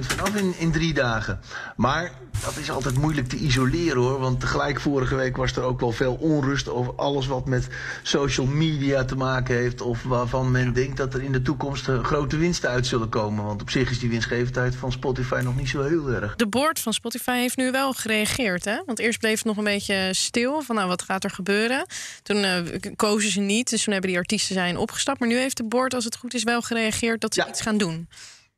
vanaf 0.00 0.34
in, 0.34 0.54
in 0.58 0.72
drie 0.72 0.94
dagen. 0.94 1.40
Maar 1.76 2.12
dat 2.44 2.56
is 2.56 2.70
altijd 2.70 2.98
moeilijk 2.98 3.28
te 3.28 3.36
isoleren 3.36 4.02
hoor. 4.02 4.20
Want 4.20 4.40
tegelijk 4.40 4.80
vorige 4.80 5.14
week 5.14 5.36
was 5.36 5.56
er 5.56 5.62
ook 5.62 5.80
wel 5.80 5.92
veel 5.92 6.14
onrust 6.14 6.68
over 6.68 6.94
alles 6.94 7.26
wat 7.26 7.46
met 7.46 7.68
social 8.02 8.46
media 8.46 9.04
te 9.04 9.16
maken 9.16 9.54
heeft. 9.56 9.80
Of 9.80 10.02
waarvan 10.02 10.50
men 10.50 10.72
denkt 10.72 10.96
dat 10.96 11.14
er 11.14 11.22
in 11.22 11.32
de 11.32 11.42
toekomst 11.42 11.88
grote 12.02 12.36
winsten 12.36 12.70
uit 12.70 12.86
zullen 12.86 13.08
komen. 13.08 13.44
Want 13.44 13.60
op 13.62 13.70
zich 13.70 13.90
is 13.90 13.98
die 13.98 14.10
winstgevendheid 14.10 14.76
van 14.76 14.92
Spotify 14.92 15.40
nog 15.44 15.56
niet 15.56 15.68
zo 15.68 15.82
heel 15.82 16.08
erg. 16.08 16.36
De 16.36 16.46
board 16.46 16.80
van 16.80 16.92
Spotify 16.92 17.36
heeft 17.36 17.56
nu 17.56 17.70
wel 17.70 17.92
gereageerd. 17.92 18.64
Hè? 18.64 18.82
Want 18.86 18.98
eerst 18.98 19.18
bleef 19.18 19.36
het 19.36 19.44
nog 19.44 19.56
een 19.56 19.64
beetje 19.64 20.08
stil. 20.12 20.62
Van 20.62 20.76
nou, 20.76 20.88
wat 20.88 21.02
gaat 21.02 21.24
er 21.24 21.30
gebeuren? 21.30 21.86
Toen 22.22 22.36
uh, 22.36 22.56
kozen 22.96 23.30
ze 23.30 23.40
niet. 23.40 23.70
Dus 23.70 23.82
toen 23.82 23.92
hebben 23.92 24.10
die 24.10 24.20
artiesten 24.20 24.54
zijn 24.54 24.76
opgestapt. 24.76 25.18
Maar 25.18 25.28
nu 25.28 25.36
heeft 25.36 25.56
de 25.56 25.64
board, 25.64 25.94
als 25.94 26.04
het 26.04 26.16
goed 26.16 26.34
is, 26.34 26.42
wel 26.42 26.62
gereageerd 26.62 27.20
dat 27.20 27.34
ze 27.34 27.40
ja. 27.40 27.48
iets 27.48 27.60
gaan 27.60 27.78
doen. 27.78 28.08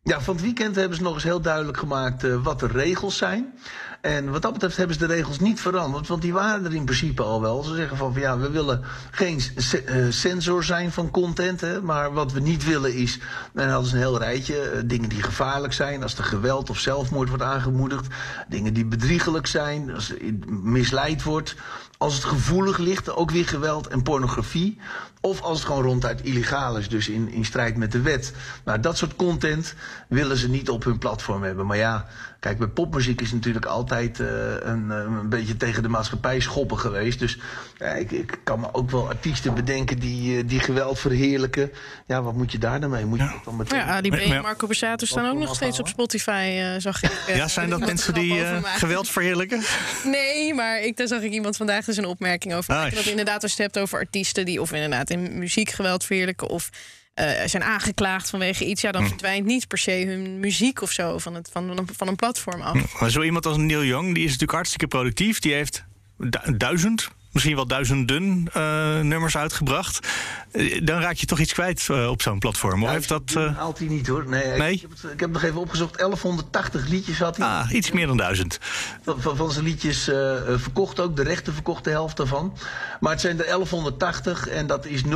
Ja, 0.06 0.20
van 0.20 0.34
het 0.34 0.44
weekend 0.44 0.76
hebben 0.76 0.96
ze 0.96 1.02
nog 1.02 1.14
eens 1.14 1.22
heel 1.22 1.40
duidelijk 1.40 1.78
gemaakt 1.78 2.24
uh, 2.24 2.42
wat 2.42 2.60
de 2.60 2.66
regels 2.66 3.16
zijn. 3.16 3.52
En 4.00 4.30
wat 4.30 4.42
dat 4.42 4.52
betreft 4.52 4.76
hebben 4.76 4.96
ze 4.96 5.06
de 5.06 5.14
regels 5.14 5.38
niet 5.38 5.60
veranderd, 5.60 6.08
want 6.08 6.22
die 6.22 6.32
waren 6.32 6.64
er 6.64 6.74
in 6.74 6.84
principe 6.84 7.22
al 7.22 7.40
wel. 7.40 7.62
Ze 7.62 7.74
zeggen 7.74 7.96
van, 7.96 8.12
ja, 8.16 8.38
we 8.38 8.50
willen 8.50 8.82
geen 9.10 9.40
uh, 9.56 10.06
sensor 10.08 10.64
zijn 10.64 10.92
van 10.92 11.10
content, 11.10 11.60
hè, 11.60 11.82
maar 11.82 12.12
wat 12.12 12.32
we 12.32 12.40
niet 12.40 12.64
willen 12.64 12.94
is, 12.94 13.18
dan 13.52 13.68
hadden 13.68 13.88
ze 13.88 13.94
een 13.94 14.02
heel 14.02 14.18
rijtje, 14.18 14.72
uh, 14.74 14.80
dingen 14.84 15.08
die 15.08 15.22
gevaarlijk 15.22 15.72
zijn, 15.72 16.02
als 16.02 16.18
er 16.18 16.24
geweld 16.24 16.70
of 16.70 16.78
zelfmoord 16.78 17.28
wordt 17.28 17.44
aangemoedigd, 17.44 18.06
dingen 18.48 18.74
die 18.74 18.86
bedriegelijk 18.86 19.46
zijn, 19.46 19.94
als 19.94 20.12
misleid 20.46 21.22
wordt, 21.22 21.54
als 21.98 22.14
het 22.14 22.24
gevoelig 22.24 22.78
ligt, 22.78 23.10
ook 23.10 23.30
weer 23.30 23.46
geweld 23.46 23.86
en 23.86 24.02
pornografie. 24.02 24.78
Of 25.20 25.40
als 25.40 25.58
het 25.58 25.66
gewoon 25.66 25.82
ronduit 25.82 26.22
illegaal 26.22 26.78
is, 26.78 26.88
dus 26.88 27.08
in, 27.08 27.28
in 27.28 27.44
strijd 27.44 27.76
met 27.76 27.92
de 27.92 28.00
wet. 28.00 28.32
Nou, 28.64 28.80
dat 28.80 28.96
soort 28.96 29.16
content 29.16 29.74
willen 30.08 30.36
ze 30.36 30.48
niet 30.48 30.70
op 30.70 30.84
hun 30.84 30.98
platform 30.98 31.42
hebben. 31.42 31.66
Maar 31.66 31.76
ja, 31.76 32.06
kijk, 32.46 32.58
bij 32.58 32.68
popmuziek 32.68 33.20
is 33.20 33.32
natuurlijk 33.32 33.64
altijd 33.64 34.18
uh, 34.18 34.28
een, 34.60 34.90
een 34.90 35.28
beetje 35.28 35.56
tegen 35.56 35.82
de 35.82 35.88
maatschappij 35.88 36.40
schoppen 36.40 36.78
geweest. 36.78 37.18
Dus 37.18 37.38
ja, 37.78 37.86
ik, 37.86 38.10
ik 38.10 38.38
kan 38.44 38.60
me 38.60 38.74
ook 38.74 38.90
wel 38.90 39.08
artiesten 39.08 39.54
bedenken 39.54 39.98
die, 39.98 40.44
die 40.44 40.60
geweld 40.60 40.98
verheerlijken. 40.98 41.72
Ja, 42.06 42.22
wat 42.22 42.34
moet 42.34 42.52
je 42.52 42.58
daar 42.58 42.80
dan 42.80 42.90
mee? 42.90 43.04
Moet 43.04 43.18
je 43.18 43.24
ja. 43.24 43.40
dan 43.44 43.56
meteen... 43.56 43.78
Ja, 43.78 43.84
Ali 43.84 44.10
B 44.10 44.14
en 44.14 44.42
Marco 44.42 44.66
Borsato 44.66 45.06
staan 45.06 45.30
ook 45.30 45.38
nog 45.38 45.54
steeds 45.54 45.80
op 45.80 45.88
Spotify, 45.88 46.58
uh, 46.58 46.80
zag 46.80 47.02
ik. 47.02 47.10
Uh, 47.28 47.36
ja, 47.36 47.48
zijn 47.48 47.70
dat 47.70 47.80
mensen 47.80 48.14
die 48.14 48.42
geweld 48.62 49.08
verheerlijken? 49.08 49.62
Nee, 50.04 50.54
maar 50.54 50.80
ik, 50.80 50.96
daar 50.96 51.06
zag 51.06 51.20
ik 51.20 51.32
iemand 51.32 51.56
vandaag 51.56 51.84
dus 51.84 51.96
een 51.96 52.04
opmerking 52.04 52.54
over. 52.54 52.90
Dat 52.94 53.04
inderdaad 53.04 53.42
als 53.42 53.56
je 53.56 53.62
hebt 53.62 53.78
over 53.78 53.98
artiesten 53.98 54.44
die 54.44 54.60
of 54.60 54.72
inderdaad 54.72 55.10
in 55.10 55.38
muziekgeweld 55.38 56.04
verheerlijken 56.04 56.48
of 56.48 56.70
uh, 57.20 57.30
zijn 57.46 57.62
aangeklaagd 57.62 58.30
vanwege 58.30 58.64
iets, 58.64 58.80
ja, 58.80 58.92
dan 58.92 59.02
hm. 59.02 59.08
verdwijnt 59.08 59.46
niet 59.46 59.68
per 59.68 59.78
se 59.78 60.04
hun 60.06 60.40
muziek 60.40 60.82
of 60.82 60.92
zo 60.92 61.18
van, 61.18 61.34
het, 61.34 61.48
van, 61.52 61.78
een, 61.78 61.88
van 61.96 62.08
een 62.08 62.16
platform 62.16 62.60
af. 62.60 63.00
Maar 63.00 63.10
zo 63.10 63.22
iemand 63.22 63.46
als 63.46 63.56
Neil 63.56 63.84
Young, 63.84 64.06
die 64.06 64.22
is 64.22 64.30
natuurlijk 64.30 64.52
hartstikke 64.52 64.86
productief. 64.86 65.38
Die 65.38 65.52
heeft 65.52 65.84
duizend 66.56 67.10
misschien 67.36 67.56
wel 67.56 67.66
duizenden 67.66 68.50
uh, 68.56 69.00
nummers 69.00 69.36
uitgebracht. 69.36 70.08
Uh, 70.52 70.80
dan 70.84 71.00
raak 71.00 71.14
je 71.14 71.26
toch 71.26 71.38
iets 71.38 71.52
kwijt 71.52 71.88
uh, 71.90 72.08
op 72.08 72.22
zo'n 72.22 72.38
platform. 72.38 72.82
Ja, 72.82 72.90
heeft 72.90 73.08
dat, 73.08 73.34
haalt 73.56 73.78
hij 73.78 73.88
niet 73.88 74.06
hoor. 74.06 74.28
Nee, 74.28 74.58
nee? 74.58 74.72
Ik, 74.72 74.80
heb 74.80 74.90
het, 74.90 75.12
ik 75.12 75.20
heb 75.20 75.32
nog 75.32 75.42
even 75.42 75.60
opgezocht. 75.60 75.96
1180 75.96 76.88
liedjes 76.88 77.18
had 77.18 77.36
hij. 77.36 77.46
Ah, 77.46 77.70
iets 77.70 77.90
meer 77.90 78.06
dan 78.06 78.16
duizend. 78.16 78.58
Van, 79.02 79.20
van, 79.20 79.36
van 79.36 79.52
zijn 79.52 79.64
liedjes 79.64 80.10
verkocht 80.56 81.00
ook. 81.00 81.16
De 81.16 81.22
rechten 81.22 81.52
verkocht 81.52 81.84
de 81.84 81.90
helft 81.90 82.16
daarvan. 82.16 82.56
Maar 83.00 83.12
het 83.12 83.20
zijn 83.20 83.38
er 83.38 83.44
1180 83.44 84.48
en 84.48 84.66
dat 84.66 84.86
is 84.86 85.02
0,002% 85.02 85.08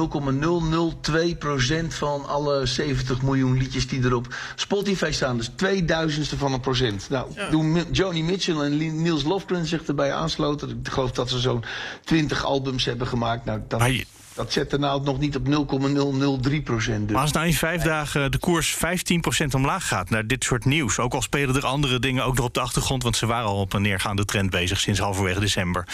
van 1.88 2.26
alle 2.26 2.66
70 2.66 3.22
miljoen 3.22 3.56
liedjes 3.56 3.88
die 3.88 4.04
er 4.04 4.14
op 4.14 4.34
Spotify 4.54 5.10
staan. 5.10 5.36
Dus 5.36 5.50
2000ste 5.50 6.36
van 6.36 6.52
een 6.52 6.60
procent. 6.60 7.06
Nou, 7.10 7.30
ja. 7.34 7.48
toen 7.48 7.84
Joni 7.90 8.24
Mitchell 8.24 8.56
en 8.56 9.02
Niels 9.02 9.24
Lofgren 9.24 9.66
zich 9.66 9.82
erbij 9.82 10.12
aansloten. 10.12 10.80
Ik 10.84 10.92
geloof 10.92 11.10
dat 11.10 11.30
ze 11.30 11.38
zo'n 11.38 11.64
20 12.10 12.44
albums 12.44 12.84
hebben 12.84 13.06
gemaakt. 13.06 13.44
Nou, 13.44 13.60
dat, 13.68 13.84
je... 13.84 14.06
dat 14.34 14.52
zet 14.52 14.70
de 14.70 14.78
nou 14.78 15.02
nog 15.02 15.18
niet 15.18 15.36
op 15.36 15.48
0,003 15.48 16.62
procent. 16.62 17.02
Dus. 17.02 17.12
Maar 17.12 17.22
als 17.22 17.32
nou 17.32 17.46
in 17.46 17.54
vijf 17.54 17.82
dagen 17.82 18.30
de 18.30 18.38
koers 18.38 18.74
15 18.74 19.20
procent 19.20 19.54
omlaag 19.54 19.88
gaat 19.88 20.10
naar 20.10 20.26
dit 20.26 20.44
soort 20.44 20.64
nieuws... 20.64 20.98
ook 20.98 21.14
al 21.14 21.22
spelen 21.22 21.56
er 21.56 21.66
andere 21.66 21.98
dingen 21.98 22.24
ook 22.24 22.36
nog 22.36 22.46
op 22.46 22.54
de 22.54 22.60
achtergrond... 22.60 23.02
want 23.02 23.16
ze 23.16 23.26
waren 23.26 23.48
al 23.48 23.60
op 23.60 23.72
een 23.72 23.82
neergaande 23.82 24.24
trend 24.24 24.50
bezig 24.50 24.80
sinds 24.80 25.00
halverwege 25.00 25.40
december. 25.40 25.86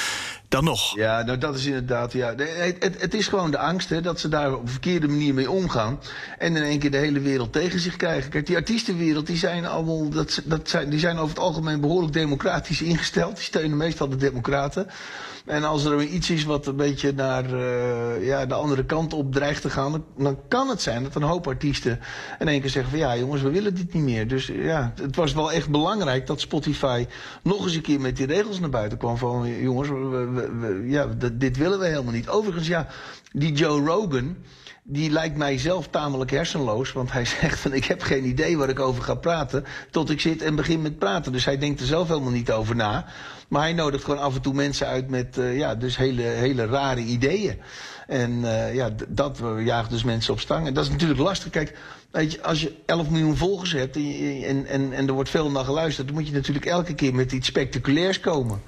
Dan 0.49 0.65
nog. 0.65 0.97
Ja, 0.97 1.23
nou 1.23 1.39
dat 1.39 1.55
is 1.55 1.67
inderdaad... 1.67 2.13
Ja, 2.13 2.35
het, 2.37 3.01
het, 3.01 3.15
is 3.15 3.29
gewoon 3.29 3.51
de 3.51 3.59
angst 3.59 3.89
hè, 3.89 4.01
dat 4.01 4.21
ze 4.21 4.29
daar 4.29 4.55
op 4.55 4.63
een 4.63 4.69
verkeerde 4.69 5.09
manier 5.09 5.35
mee 5.35 5.51
omgaan... 5.51 6.01
en 6.39 6.57
in 6.57 6.63
één 6.63 6.79
keer 6.79 6.91
de 6.91 6.97
hele 6.97 7.21
wereld 7.21 7.53
tegen 7.53 7.81
zich 7.81 7.97
krijgen. 7.97 8.31
Kijk, 8.31 8.47
die 8.47 8.57
artiestenwereld, 8.57 9.27
die 9.27 9.37
zijn 9.37 9.67
allemaal... 9.67 10.09
Dat, 10.09 10.43
dat 10.45 10.69
zijn, 10.69 10.91
die 10.91 10.99
zijn 10.99 11.17
over 11.17 11.29
het 11.29 11.45
algemeen 11.45 11.81
behoorlijk 11.81 12.13
democratisch 12.13 12.83
ingesteld. 12.83 13.35
Die 13.35 13.45
steunen 13.45 13.77
meestal 13.77 14.09
de 14.09 14.17
democraten... 14.17 14.87
En 15.47 15.65
als 15.65 15.85
er 15.85 16.03
iets 16.03 16.31
is 16.31 16.45
wat 16.45 16.67
een 16.67 16.77
beetje 16.77 17.13
naar, 17.13 17.55
uh, 17.55 18.27
ja, 18.27 18.47
de 18.47 18.55
andere 18.55 18.85
kant 18.85 19.13
op 19.13 19.33
dreigt 19.33 19.63
te 19.63 19.71
gaan, 19.71 19.93
dan, 19.93 20.05
dan 20.17 20.39
kan 20.49 20.69
het 20.69 20.83
zijn 20.83 21.03
dat 21.03 21.15
een 21.15 21.23
hoop 21.23 21.47
artiesten 21.47 22.01
in 22.39 22.49
één 22.49 22.61
keer 22.61 22.71
zeggen 22.71 22.91
van 22.91 23.01
ja 23.01 23.17
jongens, 23.17 23.43
we 23.43 23.51
willen 23.51 23.75
dit 23.75 23.95
niet 23.95 24.03
meer. 24.03 24.29
Dus 24.29 24.47
ja, 24.47 24.93
het 25.03 25.17
was 25.17 25.33
wel 25.33 25.53
echt 25.53 25.71
belangrijk 25.71 26.27
dat 26.27 26.41
Spotify 26.41 27.07
nog 27.43 27.65
eens 27.65 27.75
een 27.75 27.83
keer 27.83 28.01
met 28.01 28.17
die 28.17 28.27
regels 28.27 28.61
naar 28.61 28.71
buiten 28.71 28.99
kwam 28.99 29.17
van 29.17 29.61
jongens, 29.61 29.89
we, 29.89 30.36
ja, 30.85 31.07
dit 31.33 31.57
willen 31.57 31.79
we 31.79 31.87
helemaal 31.87 32.13
niet. 32.13 32.29
Overigens 32.29 32.67
ja, 32.67 32.87
die 33.33 33.53
Joe 33.53 33.87
Rogan 33.87 34.37
die 34.89 35.11
lijkt 35.11 35.37
mij 35.37 35.59
zelf 35.59 35.89
tamelijk 35.89 36.31
hersenloos. 36.31 36.93
Want 36.93 37.13
hij 37.13 37.25
zegt 37.41 37.59
van 37.59 37.73
ik 37.73 37.85
heb 37.85 38.03
geen 38.03 38.25
idee 38.25 38.59
waar 38.59 38.69
ik 38.69 38.81
over 38.81 39.03
ga 39.03 39.15
praten. 39.15 39.65
Tot 39.91 40.11
ik 40.11 40.21
zit 40.21 40.43
en 40.43 40.55
begin 40.55 40.83
met 40.83 40.99
praten. 40.99 41.33
Dus 41.33 41.45
hij 41.45 41.59
denkt 41.59 41.81
er 41.81 41.87
zelf 41.87 42.09
helemaal 42.09 42.31
niet 42.31 42.53
over 42.53 42.77
na. 42.77 43.07
Maar 43.49 43.63
hij 43.63 43.73
nodigt 43.73 44.05
gewoon 44.05 44.21
af 44.21 44.35
en 44.35 44.41
toe 44.41 44.55
mensen 44.55 44.87
uit 44.87 45.09
met 45.09 45.37
uh, 45.39 45.57
ja, 45.57 45.75
dus 45.75 45.97
hele, 45.97 46.23
hele 46.23 46.67
rare 46.67 47.01
ideeën. 47.01 47.59
En 48.07 48.31
uh, 48.31 48.75
ja, 48.75 48.91
dat 49.09 49.41
jaagt 49.65 49.91
dus 49.91 50.05
mensen 50.05 50.33
op 50.33 50.41
stang. 50.41 50.67
En 50.67 50.75
dat 50.75 50.85
is 50.85 50.91
natuurlijk 50.91 51.21
lastig. 51.21 51.51
Kijk, 51.51 51.79
weet 52.11 52.33
je, 52.33 52.43
als 52.43 52.61
je 52.61 52.75
11 52.87 53.11
miljoen 53.11 53.37
volgers 53.37 53.73
hebt 53.73 53.97
en, 53.97 54.67
en, 54.67 54.93
en 54.93 55.07
er 55.07 55.13
wordt 55.13 55.31
veel 55.31 55.51
naar 55.51 55.65
geluisterd, 55.65 56.07
dan 56.07 56.17
moet 56.17 56.27
je 56.27 56.33
natuurlijk 56.33 56.67
elke 56.67 56.95
keer 56.95 57.15
met 57.15 57.33
iets 57.33 57.49
spectaculairs 57.49 58.21
komen. 58.21 58.61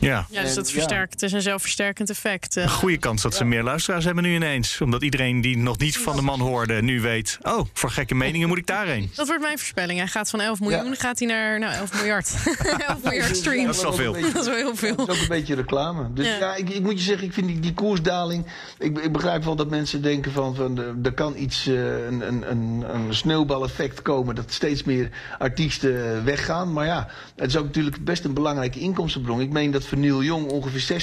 Ja. 0.00 0.26
ja, 0.30 0.42
dus 0.42 0.54
dat 0.54 0.70
versterkt. 0.70 1.12
Het 1.12 1.22
is 1.22 1.32
een 1.32 1.42
zelfversterkend 1.42 2.10
effect. 2.10 2.56
Een 2.56 2.68
goede 2.68 2.96
kans 2.96 3.22
dat 3.22 3.34
ze 3.34 3.44
meer 3.44 3.62
luisteraars 3.62 4.04
hebben 4.04 4.24
nu 4.24 4.34
ineens. 4.34 4.80
Omdat 4.80 5.02
iedereen 5.02 5.40
die 5.40 5.56
nog 5.56 5.78
niet 5.78 5.98
van 5.98 6.16
de 6.16 6.22
man 6.22 6.40
hoorde 6.40 6.82
nu 6.82 7.00
weet... 7.00 7.38
oh, 7.42 7.60
voor 7.72 7.90
gekke 7.90 8.14
meningen 8.14 8.48
moet 8.48 8.58
ik 8.58 8.66
daarheen. 8.66 9.10
Dat 9.14 9.26
wordt 9.26 9.42
mijn 9.42 9.58
voorspelling. 9.58 9.98
Hij 9.98 10.08
gaat 10.08 10.30
van 10.30 10.40
11 10.40 10.60
miljoen, 10.60 10.96
gaat 10.96 11.18
hij 11.18 11.28
naar 11.28 11.58
nou, 11.58 11.74
11 11.74 11.94
miljard. 11.94 12.34
11 12.88 13.02
miljard 13.02 13.36
streams. 13.36 13.66
Dat 13.66 13.74
is 13.76 13.82
wel 13.82 13.92
veel. 13.92 14.12
Dat 14.32 14.40
is 14.40 14.46
wel 14.46 14.54
heel 14.54 14.76
veel. 14.76 14.96
Dat 14.96 15.08
is 15.08 15.14
ook 15.14 15.22
een 15.22 15.28
beetje 15.28 15.54
reclame. 15.54 16.12
Dus 16.12 16.26
ja, 16.26 16.38
ja 16.38 16.54
ik, 16.54 16.70
ik, 16.70 16.82
moet 16.82 16.98
je 16.98 17.04
zeggen, 17.04 17.26
ik 17.26 17.32
vind 17.32 17.46
die, 17.46 17.60
die 17.60 17.74
koersdaling... 17.74 18.46
Ik, 18.78 18.98
ik, 18.98 19.12
begrijp 19.12 19.44
wel 19.44 19.56
dat 19.56 19.70
mensen 19.70 20.02
denken 20.02 20.32
van... 20.32 20.54
van 20.54 20.78
er 21.02 21.12
kan 21.12 21.36
iets, 21.36 21.66
uh, 21.66 22.06
een, 22.06 22.28
een, 22.28 22.50
een, 22.50 22.84
een 22.94 23.14
sneeuwbaleffect 23.14 24.02
komen... 24.02 24.34
dat 24.34 24.52
steeds 24.52 24.82
meer 24.82 25.10
artiesten 25.38 26.24
weggaan. 26.24 26.72
Maar 26.72 26.86
ja, 26.86 27.08
het 27.36 27.48
is 27.48 27.56
ook 27.56 27.64
natuurlijk 27.64 28.04
best 28.04 28.24
een 28.24 28.34
belangrijke 28.34 28.78
inkomstenbron. 28.78 29.40
Ik 29.40 29.50
meen 29.50 29.70
dat 29.70 29.84
voor 29.90 29.98
Neil 29.98 30.22
Jong 30.22 30.50
ongeveer 30.50 31.02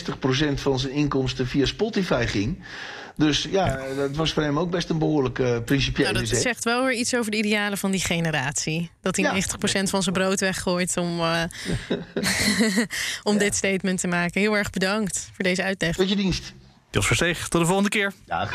60% 0.49 0.53
van 0.53 0.79
zijn 0.79 0.93
inkomsten 0.93 1.47
via 1.47 1.65
Spotify 1.65 2.25
ging. 2.25 2.63
Dus 3.15 3.47
ja, 3.51 3.79
dat 3.95 4.15
was 4.15 4.33
voor 4.33 4.43
hem 4.43 4.59
ook 4.59 4.69
best 4.69 4.89
een 4.89 4.97
behoorlijk 4.97 5.39
uh, 5.39 5.57
principiële 5.65 6.11
nou, 6.11 6.25
Dat 6.25 6.41
zegt 6.41 6.63
wel 6.63 6.85
weer 6.85 6.93
iets 6.93 7.15
over 7.15 7.31
de 7.31 7.37
idealen 7.37 7.77
van 7.77 7.91
die 7.91 7.99
generatie. 7.99 8.91
Dat 9.01 9.15
hij 9.15 9.25
ja. 9.25 9.81
90% 9.81 9.83
van 9.83 10.03
zijn 10.03 10.15
brood 10.15 10.39
weggooit 10.39 10.97
om, 10.97 11.19
uh, 11.19 11.43
om 13.23 13.33
ja. 13.33 13.39
dit 13.39 13.55
statement 13.55 13.99
te 13.99 14.07
maken. 14.07 14.41
Heel 14.41 14.57
erg 14.57 14.69
bedankt 14.69 15.29
voor 15.33 15.43
deze 15.43 15.63
uitleg. 15.63 15.95
Tot 15.95 16.09
je 16.09 16.15
dienst. 16.15 16.53
Jos 16.91 17.07
Versteeg, 17.07 17.47
tot 17.47 17.61
de 17.61 17.67
volgende 17.67 17.89
keer. 17.89 18.13
Dag. 18.25 18.53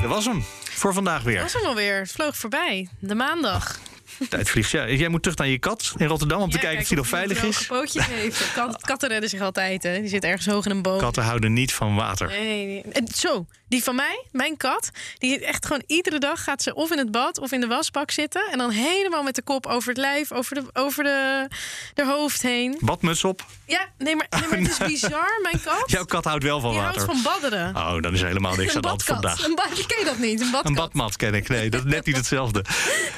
Dat 0.00 0.10
was 0.10 0.24
hem 0.24 0.44
voor 0.62 0.92
vandaag 0.92 1.22
weer. 1.22 1.34
Dat 1.34 1.52
was 1.52 1.62
hem 1.62 1.70
alweer. 1.70 1.98
Het 1.98 2.12
vloog 2.12 2.36
voorbij. 2.36 2.88
De 2.98 3.14
maandag. 3.14 3.80
Tijd 4.28 4.50
vliegt. 4.50 4.70
Ja, 4.70 4.88
jij 4.88 5.08
moet 5.08 5.22
terug 5.22 5.38
naar 5.38 5.48
je 5.48 5.58
kat 5.58 5.92
in 5.96 6.06
Rotterdam 6.06 6.40
om 6.40 6.50
te 6.50 6.58
kijken 6.58 6.80
of 6.80 6.88
die 6.88 6.96
nog 6.96 7.06
veilig 7.06 7.42
is. 7.42 7.66
pootjes 7.66 8.06
heeft. 8.06 8.52
Kat, 8.54 8.80
katten 8.80 9.08
redden 9.08 9.28
zich 9.30 9.40
altijd. 9.40 9.82
Hè. 9.82 10.00
Die 10.00 10.08
zit 10.08 10.24
ergens 10.24 10.46
hoog 10.46 10.64
in 10.64 10.70
een 10.70 10.82
boom. 10.82 10.98
Katten 10.98 11.22
houden 11.22 11.52
niet 11.52 11.72
van 11.72 11.94
water. 11.94 12.28
Nee, 12.28 12.82
en 12.92 13.08
zo, 13.14 13.46
die 13.68 13.82
van 13.82 13.94
mij, 13.94 14.24
mijn 14.32 14.56
kat, 14.56 14.90
die 15.18 15.44
echt 15.44 15.66
gewoon 15.66 15.82
iedere 15.86 16.18
dag 16.18 16.44
gaat 16.44 16.62
ze 16.62 16.74
of 16.74 16.90
in 16.90 16.98
het 16.98 17.10
bad 17.10 17.38
of 17.38 17.52
in 17.52 17.60
de 17.60 17.66
wasbak 17.66 18.10
zitten. 18.10 18.42
En 18.50 18.58
dan 18.58 18.70
helemaal 18.70 19.22
met 19.22 19.34
de 19.34 19.42
kop 19.42 19.66
over 19.66 19.88
het 19.88 19.98
lijf, 19.98 20.32
over 20.32 20.54
de, 20.54 20.62
over 20.72 21.04
de, 21.04 21.48
de 21.94 22.06
hoofd 22.06 22.42
heen. 22.42 22.76
Badmuts 22.80 23.24
op? 23.24 23.46
Ja, 23.66 23.88
nee, 23.98 24.16
maar, 24.16 24.26
nee, 24.30 24.48
maar 24.48 24.58
het 24.58 24.68
is 24.70 24.86
bizar, 25.00 25.38
mijn 25.42 25.60
kat. 25.64 25.82
Jouw 25.86 26.04
kat 26.04 26.24
houdt 26.24 26.44
wel 26.44 26.60
van 26.60 26.70
die 26.70 26.80
water. 26.80 27.02
houdt 27.02 27.12
van 27.12 27.32
badderen. 27.32 27.76
Oh, 27.76 28.00
dan 28.02 28.14
is 28.14 28.22
helemaal 28.22 28.54
niks 28.56 28.74
aan 28.74 28.82
de 28.82 28.88
hand 28.88 29.04
vandaag. 29.04 29.44
Een 29.44 29.54
bad, 29.54 29.86
ken 29.86 29.98
je 29.98 30.04
dat 30.04 30.18
niet? 30.18 30.40
Een 30.40 30.50
badkat. 30.50 30.70
Een 30.70 30.76
badmat 30.76 31.16
ken 31.16 31.34
ik. 31.34 31.48
Nee, 31.48 31.70
dat 31.70 31.84
is 31.84 31.92
net 31.92 32.06
niet 32.06 32.16
hetzelfde. 32.16 32.64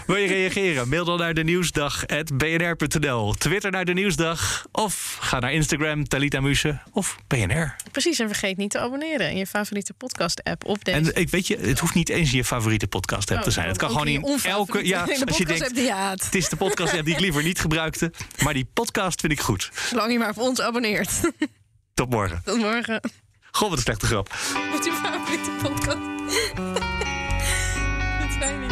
Wil 0.07 0.17
je 0.17 0.27
reageren? 0.27 0.82
Mail 0.87 1.05
dan 1.05 1.19
naar 1.19 1.35
de 1.35 1.45
nieuwsdag.bnr.nl. 1.45 3.35
Twitter 3.35 3.71
naar 3.71 3.85
de 3.85 3.93
nieuwsdag. 3.93 4.67
Of 4.73 5.17
ga 5.21 5.39
naar 5.39 5.53
Instagram, 5.53 6.09
Talita 6.09 6.41
Muse 6.41 6.81
of 6.93 7.17
BNR. 7.27 7.77
Precies, 7.91 8.19
en 8.19 8.27
vergeet 8.29 8.57
niet 8.57 8.71
te 8.71 8.79
abonneren 8.79 9.31
in 9.31 9.37
je 9.37 9.47
favoriete 9.47 9.93
podcast-app 9.93 10.65
op 10.65 10.85
deze. 10.85 10.99
En 10.99 11.17
ik 11.21 11.29
weet 11.29 11.47
je, 11.47 11.57
het 11.57 11.79
hoeft 11.79 11.95
niet 11.95 12.09
eens 12.09 12.31
in 12.31 12.37
je 12.37 12.45
favoriete 12.45 12.87
podcast-app 12.87 13.39
Oh, 13.39 13.45
te 13.45 13.51
zijn. 13.51 13.69
Het 13.69 13.79
kan 13.79 13.91
gewoon 13.91 14.07
in 14.09 14.25
elke. 14.43 14.85
Ja, 14.87 15.01
als 15.27 15.37
je 15.39 15.45
denkt, 15.45 15.75
die 15.75 15.91
haat. 15.93 16.25
het 16.25 16.35
is 16.35 16.49
de 16.49 16.57
podcast-app 16.57 17.05
die 17.05 17.15
ik 17.15 17.21
liever 17.21 17.43
niet 17.43 17.61
gebruikte. 17.61 18.13
Maar 18.43 18.55
die 18.55 18.69
podcast 18.73 19.21
vind 19.21 19.33
ik 19.33 19.41
goed. 19.41 19.71
Zolang 19.89 20.13
je 20.13 20.19
maar 20.19 20.31
op 20.31 20.39
ons 20.39 20.61
abonneert. 20.61 21.11
Tot 21.95 22.11
morgen. 22.11 22.43
Tot 22.45 22.59
morgen. 22.59 23.01
Goh, 23.51 23.69
wat 23.69 23.79
een 23.79 23.85
slechte 23.85 24.07
grap. 24.07 24.29
Wat 24.73 24.85
je 24.85 24.93
favoriete 25.03 25.51
podcast? 25.63 25.99
Dat 28.21 28.31
zijn 28.41 28.61
niet. 28.61 28.72